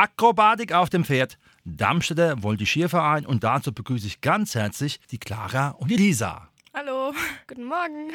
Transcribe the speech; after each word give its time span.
Akrobatik 0.00 0.72
auf 0.72 0.88
dem 0.88 1.04
Pferd, 1.04 1.36
Darmstädter 1.66 2.42
Voltigierverein 2.42 3.26
und 3.26 3.44
dazu 3.44 3.70
begrüße 3.70 4.06
ich 4.06 4.22
ganz 4.22 4.54
herzlich 4.54 4.98
die 5.10 5.18
Clara 5.18 5.72
und 5.72 5.90
die 5.90 5.96
Lisa. 5.96 6.48
Hallo, 6.72 7.12
guten 7.46 7.64
Morgen. 7.64 8.10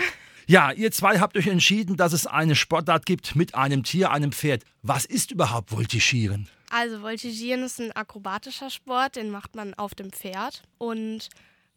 Ja, 0.48 0.72
ihr 0.72 0.92
zwei 0.92 1.20
habt 1.20 1.38
euch 1.38 1.46
entschieden, 1.46 1.96
dass 1.96 2.12
es 2.12 2.26
eine 2.26 2.56
Sportart 2.56 3.06
gibt 3.06 3.36
mit 3.36 3.54
einem 3.54 3.84
Tier, 3.84 4.10
einem 4.10 4.32
Pferd. 4.32 4.64
Was 4.82 5.06
ist 5.06 5.30
überhaupt 5.30 5.70
Voltigieren? 5.70 6.50
Also 6.72 7.04
Voltigieren 7.04 7.62
ist 7.62 7.80
ein 7.80 7.92
akrobatischer 7.92 8.72
Sport, 8.72 9.16
den 9.16 9.30
macht 9.30 9.54
man 9.54 9.76
auf 9.76 9.94
dem 9.94 10.12
Pferd 10.12 10.64
und 10.80 11.30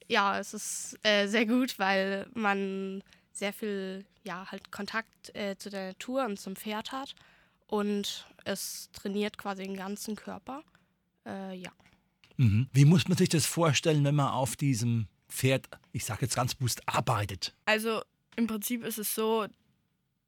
ja, 0.06 0.38
es 0.38 0.54
ist 0.54 0.98
äh, 1.02 1.26
sehr 1.26 1.44
gut, 1.44 1.78
weil 1.78 2.26
man 2.32 3.02
sehr 3.34 3.52
viel 3.52 4.06
ja, 4.24 4.46
halt 4.50 4.72
Kontakt 4.72 5.36
äh, 5.36 5.56
zu 5.58 5.68
der 5.68 5.88
Natur 5.88 6.24
und 6.24 6.40
zum 6.40 6.56
Pferd 6.56 6.92
hat. 6.92 7.14
Und 7.68 8.26
es 8.44 8.90
trainiert 8.92 9.38
quasi 9.38 9.62
den 9.62 9.76
ganzen 9.76 10.16
Körper. 10.16 10.64
Äh, 11.24 11.54
ja. 11.56 11.70
Mhm. 12.36 12.68
Wie 12.72 12.84
muss 12.84 13.08
man 13.08 13.16
sich 13.16 13.28
das 13.28 13.46
vorstellen, 13.46 14.04
wenn 14.04 14.14
man 14.14 14.30
auf 14.30 14.56
diesem 14.56 15.06
Pferd, 15.28 15.68
ich 15.92 16.04
sage 16.04 16.22
jetzt 16.22 16.34
ganz 16.34 16.54
bewusst, 16.54 16.82
arbeitet? 16.86 17.54
Also 17.66 18.02
im 18.36 18.46
Prinzip 18.46 18.84
ist 18.84 18.98
es 18.98 19.14
so, 19.14 19.46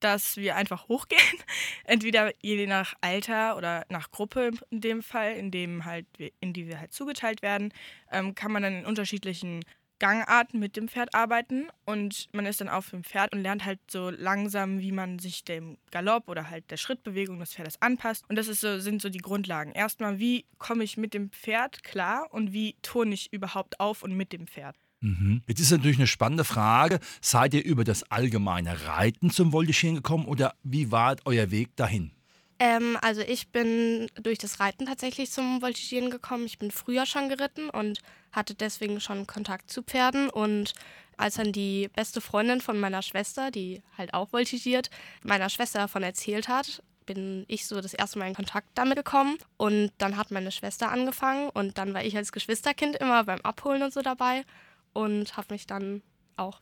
dass 0.00 0.36
wir 0.36 0.56
einfach 0.56 0.88
hochgehen. 0.88 1.20
Entweder 1.84 2.32
je 2.42 2.66
nach 2.66 2.94
Alter 3.00 3.56
oder 3.56 3.86
nach 3.88 4.10
Gruppe 4.10 4.50
in 4.70 4.80
dem 4.80 5.02
Fall, 5.02 5.34
in 5.34 5.50
dem 5.50 5.84
halt 5.84 6.06
in 6.40 6.52
die 6.52 6.66
wir 6.66 6.80
halt 6.80 6.92
zugeteilt 6.92 7.42
werden, 7.42 7.72
ähm, 8.10 8.34
kann 8.34 8.52
man 8.52 8.62
dann 8.62 8.74
in 8.74 8.86
unterschiedlichen 8.86 9.64
Gangarten 10.00 10.58
mit 10.58 10.76
dem 10.76 10.88
Pferd 10.88 11.14
arbeiten 11.14 11.68
und 11.84 12.28
man 12.32 12.46
ist 12.46 12.60
dann 12.60 12.68
auf 12.68 12.90
dem 12.90 13.04
Pferd 13.04 13.32
und 13.32 13.42
lernt 13.42 13.64
halt 13.64 13.78
so 13.88 14.10
langsam, 14.10 14.80
wie 14.80 14.90
man 14.90 15.20
sich 15.20 15.44
dem 15.44 15.78
Galopp 15.92 16.28
oder 16.28 16.50
halt 16.50 16.68
der 16.70 16.76
Schrittbewegung 16.76 17.38
des 17.38 17.54
Pferdes 17.54 17.80
anpasst. 17.80 18.24
Und 18.28 18.36
das 18.36 18.48
ist 18.48 18.60
so, 18.60 18.80
sind 18.80 19.00
so 19.00 19.08
die 19.08 19.18
Grundlagen. 19.18 19.72
Erstmal, 19.72 20.18
wie 20.18 20.46
komme 20.58 20.82
ich 20.82 20.96
mit 20.96 21.14
dem 21.14 21.30
Pferd 21.30 21.84
klar 21.84 22.26
und 22.32 22.52
wie 22.52 22.76
turne 22.82 23.14
ich 23.14 23.32
überhaupt 23.32 23.78
auf 23.78 24.02
und 24.02 24.16
mit 24.16 24.32
dem 24.32 24.48
Pferd. 24.48 24.76
Mhm. 25.00 25.42
Jetzt 25.46 25.60
ist 25.60 25.70
natürlich 25.70 25.98
eine 25.98 26.06
spannende 26.06 26.44
Frage. 26.44 27.00
Seid 27.20 27.54
ihr 27.54 27.64
über 27.64 27.84
das 27.84 28.02
allgemeine 28.10 28.86
Reiten 28.86 29.30
zum 29.30 29.52
Voltigieren 29.52 29.96
gekommen 29.96 30.26
oder 30.26 30.54
wie 30.62 30.90
war 30.90 31.16
euer 31.24 31.50
Weg 31.50 31.76
dahin? 31.76 32.12
Ähm, 32.60 32.98
also 33.00 33.22
ich 33.22 33.48
bin 33.48 34.08
durch 34.22 34.36
das 34.38 34.60
Reiten 34.60 34.84
tatsächlich 34.84 35.32
zum 35.32 35.62
Voltigieren 35.62 36.10
gekommen. 36.10 36.44
Ich 36.44 36.58
bin 36.58 36.70
früher 36.70 37.06
schon 37.06 37.30
geritten 37.30 37.70
und 37.70 38.00
hatte 38.32 38.54
deswegen 38.54 39.00
schon 39.00 39.26
Kontakt 39.26 39.70
zu 39.70 39.82
Pferden. 39.82 40.28
Und 40.28 40.74
als 41.16 41.36
dann 41.36 41.52
die 41.52 41.88
beste 41.88 42.20
Freundin 42.20 42.60
von 42.60 42.78
meiner 42.78 43.00
Schwester, 43.00 43.50
die 43.50 43.82
halt 43.96 44.12
auch 44.12 44.28
voltigiert, 44.28 44.90
meiner 45.24 45.48
Schwester 45.48 45.78
davon 45.78 46.02
erzählt 46.02 46.48
hat, 46.48 46.82
bin 47.06 47.46
ich 47.48 47.66
so 47.66 47.80
das 47.80 47.94
erste 47.94 48.18
Mal 48.18 48.28
in 48.28 48.34
Kontakt 48.34 48.68
damit 48.74 48.96
gekommen. 48.96 49.38
Und 49.56 49.90
dann 49.96 50.18
hat 50.18 50.30
meine 50.30 50.52
Schwester 50.52 50.90
angefangen 50.92 51.48
und 51.48 51.78
dann 51.78 51.94
war 51.94 52.04
ich 52.04 52.14
als 52.14 52.30
Geschwisterkind 52.30 52.96
immer 52.96 53.24
beim 53.24 53.40
Abholen 53.40 53.82
und 53.82 53.94
so 53.94 54.02
dabei 54.02 54.44
und 54.92 55.34
habe 55.38 55.54
mich 55.54 55.66
dann 55.66 56.02
auch 56.36 56.60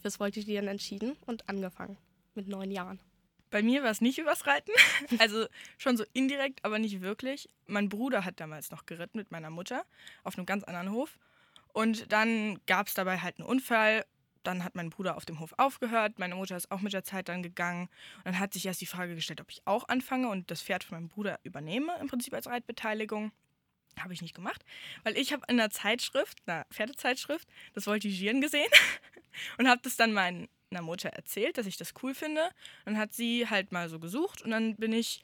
fürs 0.00 0.20
Voltigieren 0.20 0.68
entschieden 0.68 1.16
und 1.26 1.48
angefangen 1.48 1.98
mit 2.36 2.46
neun 2.46 2.70
Jahren. 2.70 3.00
Bei 3.50 3.62
mir 3.62 3.82
war 3.82 3.90
es 3.90 4.00
nicht 4.00 4.18
übers 4.18 4.46
Reiten, 4.46 4.72
also 5.18 5.46
schon 5.76 5.96
so 5.96 6.04
indirekt, 6.12 6.64
aber 6.64 6.78
nicht 6.78 7.00
wirklich. 7.00 7.48
Mein 7.66 7.88
Bruder 7.88 8.24
hat 8.24 8.40
damals 8.40 8.70
noch 8.70 8.86
geritten 8.86 9.18
mit 9.18 9.30
meiner 9.30 9.50
Mutter 9.50 9.84
auf 10.22 10.36
einem 10.36 10.46
ganz 10.46 10.64
anderen 10.64 10.90
Hof. 10.92 11.18
Und 11.72 12.12
dann 12.12 12.60
gab 12.66 12.88
es 12.88 12.94
dabei 12.94 13.18
halt 13.18 13.38
einen 13.38 13.48
Unfall. 13.48 14.04
Dann 14.42 14.64
hat 14.64 14.74
mein 14.74 14.90
Bruder 14.90 15.16
auf 15.16 15.26
dem 15.26 15.38
Hof 15.38 15.54
aufgehört. 15.58 16.18
Meine 16.18 16.34
Mutter 16.34 16.56
ist 16.56 16.70
auch 16.70 16.80
mit 16.80 16.92
der 16.92 17.04
Zeit 17.04 17.28
dann 17.28 17.42
gegangen. 17.42 17.88
Und 18.18 18.26
dann 18.26 18.38
hat 18.38 18.54
sich 18.54 18.66
erst 18.66 18.80
die 18.80 18.86
Frage 18.86 19.14
gestellt, 19.14 19.40
ob 19.40 19.50
ich 19.50 19.62
auch 19.66 19.88
anfange 19.88 20.28
und 20.28 20.50
das 20.50 20.62
Pferd 20.62 20.84
von 20.84 20.98
meinem 20.98 21.08
Bruder 21.08 21.38
übernehme, 21.42 21.92
im 22.00 22.08
Prinzip 22.08 22.34
als 22.34 22.46
Reitbeteiligung. 22.46 23.32
Habe 23.98 24.14
ich 24.14 24.22
nicht 24.22 24.34
gemacht, 24.34 24.64
weil 25.02 25.18
ich 25.18 25.32
habe 25.32 25.42
in 25.48 25.58
einer 25.58 25.70
Zeitschrift, 25.70 26.38
einer 26.46 26.64
Pferdezeitschrift, 26.70 27.48
das 27.74 27.84
Voltigieren 27.84 28.40
gesehen 28.40 28.70
und 29.58 29.68
habe 29.68 29.80
das 29.82 29.96
dann 29.96 30.12
meinen 30.12 30.48
einer 30.70 30.82
Mutter 30.82 31.10
erzählt, 31.10 31.58
dass 31.58 31.66
ich 31.66 31.76
das 31.76 31.92
cool 32.02 32.14
finde. 32.14 32.50
Dann 32.84 32.98
hat 32.98 33.12
sie 33.12 33.48
halt 33.48 33.72
mal 33.72 33.88
so 33.88 33.98
gesucht 33.98 34.42
und 34.42 34.50
dann 34.50 34.76
bin 34.76 34.92
ich 34.92 35.22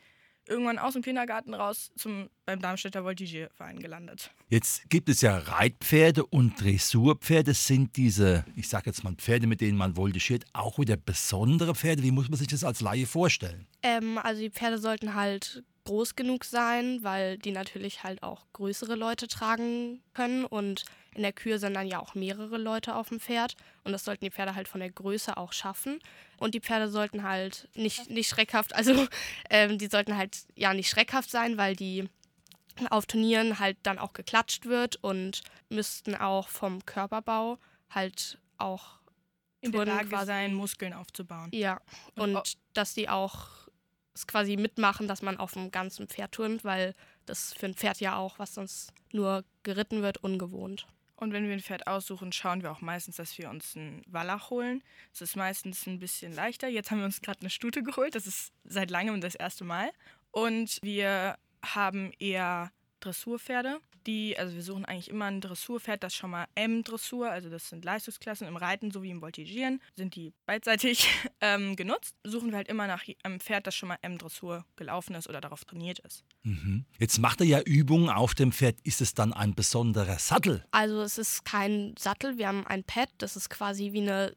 irgendwann 0.48 0.78
aus 0.78 0.92
dem 0.92 1.02
Kindergarten 1.02 1.54
raus 1.54 1.90
zum, 1.96 2.30
beim 2.44 2.60
Darmstädter 2.60 3.04
Voltigierverein 3.04 3.80
gelandet. 3.80 4.30
Jetzt 4.48 4.88
gibt 4.88 5.08
es 5.08 5.20
ja 5.20 5.38
Reitpferde 5.38 6.24
und 6.24 6.60
Dressurpferde. 6.60 7.52
Sind 7.52 7.96
diese, 7.96 8.44
ich 8.54 8.68
sage 8.68 8.86
jetzt 8.86 9.02
mal 9.02 9.14
Pferde, 9.14 9.46
mit 9.46 9.60
denen 9.60 9.76
man 9.76 9.96
voltigiert, 9.96 10.44
auch 10.52 10.78
wieder 10.78 10.96
besondere 10.96 11.74
Pferde? 11.74 12.02
Wie 12.02 12.12
muss 12.12 12.28
man 12.28 12.38
sich 12.38 12.48
das 12.48 12.62
als 12.62 12.80
Laie 12.80 13.06
vorstellen? 13.06 13.66
Ähm, 13.82 14.18
also 14.18 14.40
die 14.40 14.50
Pferde 14.50 14.78
sollten 14.78 15.14
halt 15.14 15.64
groß 15.86 16.16
genug 16.16 16.44
sein, 16.44 17.02
weil 17.02 17.38
die 17.38 17.52
natürlich 17.52 18.02
halt 18.02 18.22
auch 18.22 18.44
größere 18.52 18.94
Leute 18.94 19.28
tragen 19.28 20.02
können 20.14 20.44
und 20.44 20.84
in 21.14 21.22
der 21.22 21.32
Kür 21.32 21.58
sind 21.58 21.74
dann 21.74 21.86
ja 21.86 22.00
auch 22.00 22.14
mehrere 22.14 22.58
Leute 22.58 22.94
auf 22.94 23.08
dem 23.08 23.20
Pferd 23.20 23.56
und 23.84 23.92
das 23.92 24.04
sollten 24.04 24.24
die 24.24 24.30
Pferde 24.30 24.54
halt 24.54 24.68
von 24.68 24.80
der 24.80 24.90
Größe 24.90 25.36
auch 25.36 25.52
schaffen 25.52 26.00
und 26.38 26.54
die 26.54 26.60
Pferde 26.60 26.88
sollten 26.88 27.22
halt 27.22 27.68
nicht, 27.74 28.10
nicht 28.10 28.28
schreckhaft, 28.28 28.74
also 28.74 29.06
ähm, 29.50 29.78
die 29.78 29.86
sollten 29.86 30.16
halt 30.16 30.36
ja 30.54 30.74
nicht 30.74 30.90
schreckhaft 30.90 31.30
sein, 31.30 31.56
weil 31.56 31.74
die 31.74 32.08
auf 32.90 33.06
Turnieren 33.06 33.58
halt 33.58 33.78
dann 33.84 33.98
auch 33.98 34.12
geklatscht 34.12 34.66
wird 34.66 34.96
und 34.96 35.42
müssten 35.70 36.14
auch 36.14 36.48
vom 36.48 36.84
Körperbau 36.84 37.58
halt 37.88 38.38
auch 38.58 38.98
in 39.60 39.72
der 39.72 39.86
Lage 39.86 40.08
quasi, 40.08 40.26
sein, 40.26 40.54
Muskeln 40.54 40.92
aufzubauen. 40.92 41.50
Ja, 41.52 41.80
und, 42.16 42.36
und 42.36 42.58
dass 42.74 42.92
die 42.92 43.08
auch 43.08 43.65
es 44.16 44.26
quasi 44.26 44.56
mitmachen, 44.56 45.08
dass 45.08 45.22
man 45.22 45.36
auf 45.36 45.52
dem 45.52 45.70
ganzen 45.70 46.08
Pferd 46.08 46.32
turnt, 46.32 46.64
weil 46.64 46.94
das 47.26 47.52
für 47.52 47.66
ein 47.66 47.74
Pferd 47.74 48.00
ja 48.00 48.16
auch, 48.16 48.38
was 48.38 48.54
sonst 48.54 48.92
nur 49.12 49.44
geritten 49.62 50.02
wird, 50.02 50.18
ungewohnt. 50.18 50.86
Und 51.16 51.32
wenn 51.32 51.46
wir 51.46 51.54
ein 51.54 51.60
Pferd 51.60 51.86
aussuchen, 51.86 52.32
schauen 52.32 52.62
wir 52.62 52.70
auch 52.70 52.82
meistens, 52.82 53.16
dass 53.16 53.38
wir 53.38 53.48
uns 53.48 53.74
einen 53.74 54.02
Wallach 54.06 54.50
holen. 54.50 54.82
Das 55.12 55.22
ist 55.22 55.36
meistens 55.36 55.86
ein 55.86 55.98
bisschen 55.98 56.34
leichter. 56.34 56.68
Jetzt 56.68 56.90
haben 56.90 56.98
wir 56.98 57.06
uns 57.06 57.22
gerade 57.22 57.40
eine 57.40 57.50
Stute 57.50 57.82
geholt. 57.82 58.14
Das 58.14 58.26
ist 58.26 58.52
seit 58.64 58.90
langem 58.90 59.20
das 59.22 59.34
erste 59.34 59.64
Mal. 59.64 59.90
Und 60.30 60.78
wir 60.82 61.38
haben 61.64 62.12
eher 62.18 62.70
Dressurpferde. 63.00 63.80
Die, 64.06 64.38
also 64.38 64.54
wir 64.54 64.62
suchen 64.62 64.84
eigentlich 64.84 65.10
immer 65.10 65.24
ein 65.24 65.40
Dressurpferd, 65.40 66.02
das 66.02 66.14
schon 66.14 66.30
mal 66.30 66.46
M-Dressur, 66.54 67.28
also 67.28 67.50
das 67.50 67.68
sind 67.68 67.84
Leistungsklassen 67.84 68.46
im 68.46 68.56
Reiten 68.56 68.92
sowie 68.92 69.10
im 69.10 69.20
Voltigieren, 69.20 69.82
sind 69.96 70.14
die 70.14 70.32
beidseitig 70.44 71.08
ähm, 71.46 71.76
genutzt. 71.76 72.14
Suchen 72.24 72.50
wir 72.50 72.56
halt 72.56 72.68
immer 72.68 72.86
nach 72.86 73.04
einem 73.22 73.40
Pferd, 73.40 73.66
das 73.66 73.74
schon 73.74 73.88
mal 73.88 73.98
M-Dressur 74.02 74.64
gelaufen 74.76 75.14
ist 75.14 75.28
oder 75.28 75.40
darauf 75.40 75.64
trainiert 75.64 75.98
ist. 76.00 76.24
Mhm. 76.42 76.84
Jetzt 76.98 77.18
macht 77.18 77.40
er 77.40 77.46
ja 77.46 77.60
Übungen 77.60 78.10
auf 78.10 78.34
dem 78.34 78.52
Pferd. 78.52 78.80
Ist 78.82 79.00
es 79.00 79.14
dann 79.14 79.32
ein 79.32 79.54
besonderer 79.54 80.18
Sattel? 80.18 80.64
Also 80.70 81.02
es 81.02 81.18
ist 81.18 81.44
kein 81.44 81.94
Sattel, 81.98 82.38
wir 82.38 82.48
haben 82.48 82.66
ein 82.66 82.84
Pad, 82.84 83.08
das 83.18 83.36
ist 83.36 83.50
quasi 83.50 83.92
wie 83.92 84.02
eine 84.02 84.34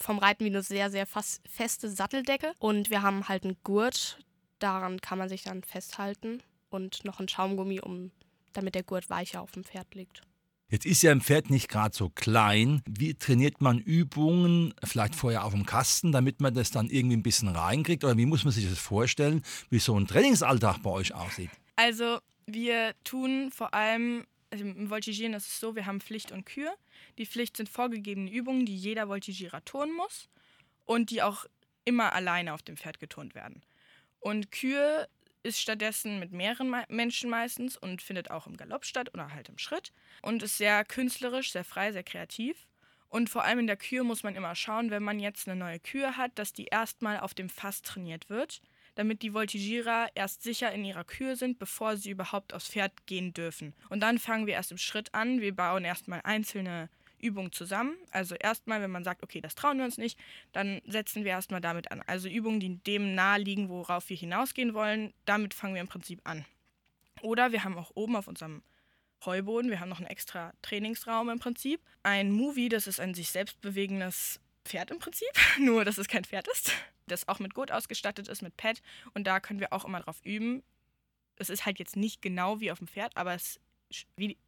vom 0.00 0.18
Reiten 0.18 0.44
wie 0.44 0.48
eine 0.48 0.62
sehr, 0.62 0.90
sehr 0.90 1.06
feste 1.06 1.90
Satteldecke. 1.90 2.54
Und 2.58 2.90
wir 2.90 3.02
haben 3.02 3.28
halt 3.28 3.44
einen 3.44 3.58
Gurt, 3.62 4.18
daran 4.58 5.00
kann 5.00 5.18
man 5.18 5.28
sich 5.28 5.42
dann 5.42 5.62
festhalten 5.62 6.42
und 6.70 7.04
noch 7.04 7.20
ein 7.20 7.28
Schaumgummi, 7.28 7.80
um, 7.80 8.10
damit 8.52 8.74
der 8.74 8.82
Gurt 8.82 9.10
weicher 9.10 9.42
auf 9.42 9.52
dem 9.52 9.64
Pferd 9.64 9.94
liegt. 9.94 10.22
Jetzt 10.70 10.86
ist 10.86 11.02
ja 11.02 11.10
ein 11.10 11.20
Pferd 11.20 11.50
nicht 11.50 11.68
gerade 11.68 11.96
so 11.96 12.10
klein. 12.10 12.80
Wie 12.88 13.14
trainiert 13.14 13.60
man 13.60 13.80
Übungen, 13.80 14.72
vielleicht 14.84 15.16
vorher 15.16 15.44
auf 15.44 15.52
dem 15.52 15.66
Kasten, 15.66 16.12
damit 16.12 16.40
man 16.40 16.54
das 16.54 16.70
dann 16.70 16.88
irgendwie 16.88 17.16
ein 17.16 17.24
bisschen 17.24 17.48
reinkriegt? 17.48 18.04
Oder 18.04 18.16
wie 18.16 18.26
muss 18.26 18.44
man 18.44 18.52
sich 18.52 18.68
das 18.68 18.78
vorstellen, 18.78 19.42
wie 19.68 19.80
so 19.80 19.98
ein 19.98 20.06
Trainingsalltag 20.06 20.80
bei 20.84 20.90
euch 20.90 21.12
aussieht? 21.12 21.50
Also 21.74 22.20
wir 22.46 22.94
tun 23.02 23.50
vor 23.52 23.74
allem, 23.74 24.26
also 24.50 24.64
im 24.64 24.90
Voltigieren 24.90 25.34
ist 25.34 25.48
es 25.48 25.58
so, 25.58 25.74
wir 25.74 25.86
haben 25.86 26.00
Pflicht 26.00 26.30
und 26.30 26.46
Kür. 26.46 26.72
Die 27.18 27.26
Pflicht 27.26 27.56
sind 27.56 27.68
vorgegebene 27.68 28.30
Übungen, 28.30 28.64
die 28.64 28.76
jeder 28.76 29.08
Voltigierer 29.08 29.64
turnen 29.64 29.96
muss 29.96 30.28
und 30.86 31.10
die 31.10 31.20
auch 31.20 31.46
immer 31.84 32.12
alleine 32.12 32.54
auf 32.54 32.62
dem 32.62 32.76
Pferd 32.76 33.00
geturnt 33.00 33.34
werden. 33.34 33.64
Und 34.20 34.52
Kür 34.52 35.08
ist 35.42 35.60
stattdessen 35.60 36.18
mit 36.18 36.32
mehreren 36.32 36.74
Menschen 36.88 37.30
meistens 37.30 37.76
und 37.76 38.02
findet 38.02 38.30
auch 38.30 38.46
im 38.46 38.56
Galopp 38.56 38.84
statt 38.84 39.12
oder 39.14 39.32
halt 39.32 39.48
im 39.48 39.58
Schritt 39.58 39.92
und 40.22 40.42
ist 40.42 40.58
sehr 40.58 40.84
künstlerisch, 40.84 41.52
sehr 41.52 41.64
frei, 41.64 41.92
sehr 41.92 42.02
kreativ. 42.02 42.66
Und 43.08 43.28
vor 43.28 43.42
allem 43.44 43.58
in 43.58 43.66
der 43.66 43.76
Kür 43.76 44.04
muss 44.04 44.22
man 44.22 44.36
immer 44.36 44.54
schauen, 44.54 44.90
wenn 44.90 45.02
man 45.02 45.18
jetzt 45.18 45.48
eine 45.48 45.58
neue 45.58 45.80
Kür 45.80 46.16
hat, 46.16 46.38
dass 46.38 46.52
die 46.52 46.66
erstmal 46.66 47.18
auf 47.18 47.34
dem 47.34 47.48
Fass 47.48 47.82
trainiert 47.82 48.30
wird, 48.30 48.62
damit 48.94 49.22
die 49.22 49.34
Voltigierer 49.34 50.08
erst 50.14 50.42
sicher 50.42 50.72
in 50.72 50.84
ihrer 50.84 51.04
Kühe 51.04 51.34
sind, 51.34 51.58
bevor 51.58 51.96
sie 51.96 52.10
überhaupt 52.10 52.54
aufs 52.54 52.68
Pferd 52.68 53.06
gehen 53.06 53.32
dürfen. 53.34 53.74
Und 53.88 54.00
dann 54.00 54.18
fangen 54.18 54.46
wir 54.46 54.54
erst 54.54 54.70
im 54.70 54.78
Schritt 54.78 55.12
an. 55.12 55.40
Wir 55.40 55.54
bauen 55.54 55.84
erstmal 55.84 56.20
einzelne 56.22 56.88
Übungen 57.20 57.52
zusammen. 57.52 57.96
Also 58.10 58.34
erstmal, 58.34 58.82
wenn 58.82 58.90
man 58.90 59.04
sagt, 59.04 59.22
okay, 59.22 59.40
das 59.40 59.54
trauen 59.54 59.78
wir 59.78 59.84
uns 59.84 59.98
nicht, 59.98 60.18
dann 60.52 60.80
setzen 60.86 61.24
wir 61.24 61.30
erstmal 61.32 61.60
damit 61.60 61.90
an. 61.92 62.02
Also 62.06 62.28
Übungen, 62.28 62.60
die 62.60 62.78
dem 62.78 63.14
nahe 63.14 63.40
liegen, 63.40 63.68
worauf 63.68 64.08
wir 64.08 64.16
hinausgehen 64.16 64.74
wollen, 64.74 65.12
damit 65.24 65.54
fangen 65.54 65.74
wir 65.74 65.80
im 65.80 65.88
Prinzip 65.88 66.20
an. 66.24 66.44
Oder 67.22 67.52
wir 67.52 67.64
haben 67.64 67.76
auch 67.76 67.92
oben 67.94 68.16
auf 68.16 68.28
unserem 68.28 68.62
Heuboden, 69.24 69.70
wir 69.70 69.80
haben 69.80 69.90
noch 69.90 69.98
einen 69.98 70.06
extra 70.06 70.52
Trainingsraum 70.62 71.28
im 71.28 71.38
Prinzip. 71.38 71.80
Ein 72.02 72.32
Movie, 72.32 72.68
das 72.68 72.86
ist 72.86 73.00
ein 73.00 73.14
sich 73.14 73.30
selbst 73.30 73.60
bewegendes 73.60 74.40
Pferd 74.64 74.90
im 74.90 74.98
Prinzip, 74.98 75.28
nur 75.58 75.84
dass 75.84 75.98
es 75.98 76.08
kein 76.08 76.24
Pferd 76.24 76.48
ist, 76.48 76.72
das 77.06 77.28
auch 77.28 77.38
mit 77.38 77.54
Gurt 77.54 77.72
ausgestattet 77.72 78.28
ist, 78.28 78.42
mit 78.42 78.56
Pad. 78.56 78.80
Und 79.14 79.26
da 79.26 79.40
können 79.40 79.60
wir 79.60 79.72
auch 79.72 79.84
immer 79.84 80.00
drauf 80.00 80.20
üben. 80.24 80.62
Es 81.36 81.50
ist 81.50 81.66
halt 81.66 81.78
jetzt 81.78 81.96
nicht 81.96 82.22
genau 82.22 82.60
wie 82.60 82.70
auf 82.70 82.78
dem 82.78 82.88
Pferd, 82.88 83.16
aber 83.16 83.34
es 83.34 83.60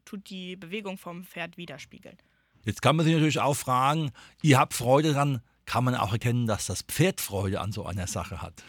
tut 0.04 0.30
die 0.30 0.56
Bewegung 0.56 0.98
vom 0.98 1.24
Pferd 1.24 1.56
widerspiegeln. 1.56 2.18
Jetzt 2.64 2.82
kann 2.82 2.96
man 2.96 3.04
sich 3.04 3.14
natürlich 3.14 3.40
auch 3.40 3.54
fragen, 3.54 4.12
ihr 4.42 4.58
habt 4.58 4.74
Freude 4.74 5.12
daran, 5.12 5.42
kann 5.66 5.84
man 5.84 5.94
auch 5.94 6.12
erkennen, 6.12 6.46
dass 6.46 6.66
das 6.66 6.82
Pferd 6.82 7.20
Freude 7.20 7.60
an 7.60 7.72
so 7.72 7.84
einer 7.84 8.06
Sache 8.06 8.42
hat? 8.42 8.62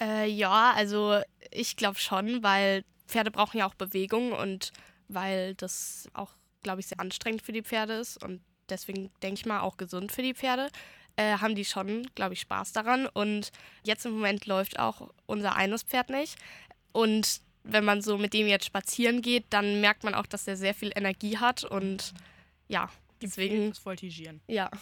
Äh, 0.00 0.28
ja, 0.28 0.72
also 0.74 1.20
ich 1.50 1.76
glaube 1.76 1.98
schon, 1.98 2.42
weil 2.42 2.84
Pferde 3.06 3.30
brauchen 3.30 3.58
ja 3.58 3.66
auch 3.66 3.74
Bewegung 3.74 4.32
und 4.32 4.72
weil 5.08 5.54
das 5.54 6.08
auch, 6.14 6.32
glaube 6.62 6.80
ich, 6.80 6.86
sehr 6.86 7.00
anstrengend 7.00 7.42
für 7.42 7.52
die 7.52 7.62
Pferde 7.62 7.94
ist 7.94 8.22
und 8.22 8.40
deswegen 8.68 9.10
denke 9.22 9.40
ich 9.40 9.46
mal 9.46 9.60
auch 9.60 9.76
gesund 9.76 10.12
für 10.12 10.22
die 10.22 10.34
Pferde. 10.34 10.68
Äh, 11.16 11.38
haben 11.38 11.54
die 11.54 11.66
schon, 11.66 12.08
glaube 12.14 12.32
ich, 12.32 12.40
Spaß 12.40 12.72
daran. 12.72 13.06
Und 13.06 13.52
jetzt 13.82 14.06
im 14.06 14.12
Moment 14.12 14.46
läuft 14.46 14.78
auch 14.78 15.10
unser 15.26 15.56
eines 15.56 15.82
Pferd 15.82 16.08
nicht. 16.08 16.38
Und 16.92 17.42
wenn 17.64 17.84
man 17.84 18.00
so 18.00 18.16
mit 18.16 18.32
dem 18.32 18.46
jetzt 18.46 18.64
spazieren 18.64 19.20
geht, 19.20 19.44
dann 19.50 19.82
merkt 19.82 20.04
man 20.04 20.14
auch, 20.14 20.26
dass 20.26 20.48
er 20.48 20.56
sehr 20.56 20.74
viel 20.74 20.90
Energie 20.94 21.36
hat 21.36 21.64
und 21.64 22.14
ja, 22.68 22.88
deswegen. 23.22 23.70
Das 23.70 23.78
Voltigieren. 23.78 24.40
Ja. 24.46 24.70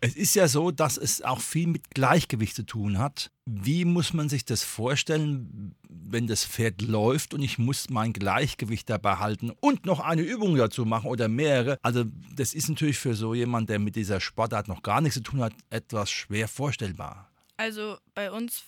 Es 0.00 0.16
ist 0.16 0.34
ja 0.34 0.48
so, 0.48 0.72
dass 0.72 0.96
es 0.96 1.22
auch 1.22 1.40
viel 1.40 1.68
mit 1.68 1.90
Gleichgewicht 1.90 2.56
zu 2.56 2.64
tun 2.64 2.98
hat. 2.98 3.30
Wie 3.46 3.84
muss 3.84 4.12
man 4.12 4.28
sich 4.28 4.44
das 4.44 4.64
vorstellen, 4.64 5.76
wenn 5.88 6.26
das 6.26 6.44
Pferd 6.44 6.82
läuft 6.82 7.34
und 7.34 7.42
ich 7.42 7.56
muss 7.56 7.88
mein 7.88 8.12
Gleichgewicht 8.12 8.90
dabei 8.90 9.16
halten 9.18 9.50
und 9.60 9.86
noch 9.86 10.00
eine 10.00 10.22
Übung 10.22 10.56
dazu 10.56 10.84
machen 10.84 11.08
oder 11.08 11.28
mehrere? 11.28 11.78
Also 11.82 12.04
das 12.34 12.52
ist 12.52 12.68
natürlich 12.68 12.98
für 12.98 13.14
so 13.14 13.32
jemand, 13.32 13.70
der 13.70 13.78
mit 13.78 13.94
dieser 13.94 14.20
Sportart 14.20 14.66
noch 14.66 14.82
gar 14.82 15.00
nichts 15.00 15.14
zu 15.14 15.22
tun 15.22 15.40
hat, 15.40 15.52
etwas 15.70 16.10
schwer 16.10 16.48
vorstellbar. 16.48 17.30
Also 17.56 17.98
bei 18.14 18.32
uns 18.32 18.64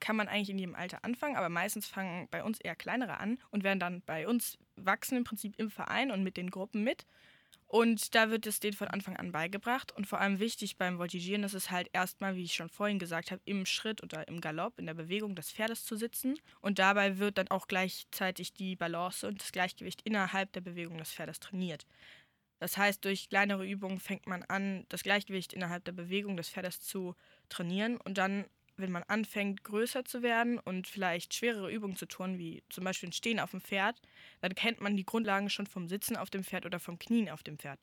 kann 0.00 0.16
man 0.16 0.28
eigentlich 0.28 0.50
in 0.50 0.58
jedem 0.58 0.74
Alter 0.74 1.04
anfangen, 1.04 1.36
aber 1.36 1.48
meistens 1.48 1.86
fangen 1.86 2.28
bei 2.30 2.44
uns 2.44 2.60
eher 2.60 2.76
kleinere 2.76 3.18
an 3.18 3.38
und 3.50 3.64
werden 3.64 3.80
dann 3.80 4.02
bei 4.02 4.28
uns 4.28 4.58
wachsen 4.76 5.16
im 5.16 5.24
Prinzip 5.24 5.54
im 5.58 5.70
Verein 5.70 6.10
und 6.10 6.22
mit 6.22 6.36
den 6.36 6.50
Gruppen 6.50 6.84
mit. 6.84 7.06
Und 7.68 8.14
da 8.14 8.30
wird 8.30 8.46
es 8.46 8.60
denen 8.60 8.76
von 8.76 8.88
Anfang 8.88 9.16
an 9.16 9.32
beigebracht. 9.32 9.92
Und 9.92 10.06
vor 10.06 10.20
allem 10.20 10.38
wichtig 10.38 10.76
beim 10.76 10.98
Voltigieren 10.98 11.42
ist 11.42 11.54
es 11.54 11.70
halt 11.70 11.88
erstmal, 11.92 12.36
wie 12.36 12.44
ich 12.44 12.54
schon 12.54 12.68
vorhin 12.68 12.98
gesagt 12.98 13.32
habe, 13.32 13.42
im 13.44 13.66
Schritt 13.66 14.02
oder 14.02 14.28
im 14.28 14.40
Galopp, 14.40 14.78
in 14.78 14.86
der 14.86 14.94
Bewegung 14.94 15.34
des 15.34 15.50
Pferdes 15.50 15.84
zu 15.84 15.96
sitzen. 15.96 16.38
Und 16.60 16.78
dabei 16.78 17.18
wird 17.18 17.38
dann 17.38 17.48
auch 17.48 17.66
gleichzeitig 17.66 18.54
die 18.54 18.76
Balance 18.76 19.26
und 19.26 19.42
das 19.42 19.52
Gleichgewicht 19.52 20.02
innerhalb 20.02 20.52
der 20.52 20.60
Bewegung 20.60 20.98
des 20.98 21.12
Pferdes 21.12 21.40
trainiert. 21.40 21.86
Das 22.58 22.78
heißt, 22.78 23.04
durch 23.04 23.28
kleinere 23.28 23.66
Übungen 23.66 24.00
fängt 24.00 24.26
man 24.26 24.42
an, 24.44 24.86
das 24.88 25.02
Gleichgewicht 25.02 25.52
innerhalb 25.52 25.84
der 25.84 25.92
Bewegung 25.92 26.36
des 26.36 26.48
Pferdes 26.48 26.80
zu 26.80 27.14
trainieren 27.48 27.98
und 27.98 28.16
dann 28.16 28.46
wenn 28.78 28.92
man 28.92 29.02
anfängt, 29.04 29.64
größer 29.64 30.04
zu 30.04 30.22
werden 30.22 30.58
und 30.58 30.86
vielleicht 30.86 31.34
schwerere 31.34 31.70
Übungen 31.70 31.96
zu 31.96 32.06
tun, 32.06 32.38
wie 32.38 32.62
zum 32.68 32.84
Beispiel 32.84 33.08
ein 33.08 33.12
Stehen 33.12 33.40
auf 33.40 33.50
dem 33.50 33.60
Pferd, 33.60 34.00
dann 34.40 34.54
kennt 34.54 34.80
man 34.80 34.96
die 34.96 35.04
Grundlagen 35.04 35.50
schon 35.50 35.66
vom 35.66 35.88
Sitzen 35.88 36.16
auf 36.16 36.30
dem 36.30 36.44
Pferd 36.44 36.66
oder 36.66 36.80
vom 36.80 36.98
Knien 36.98 37.28
auf 37.28 37.42
dem 37.42 37.58
Pferd. 37.58 37.78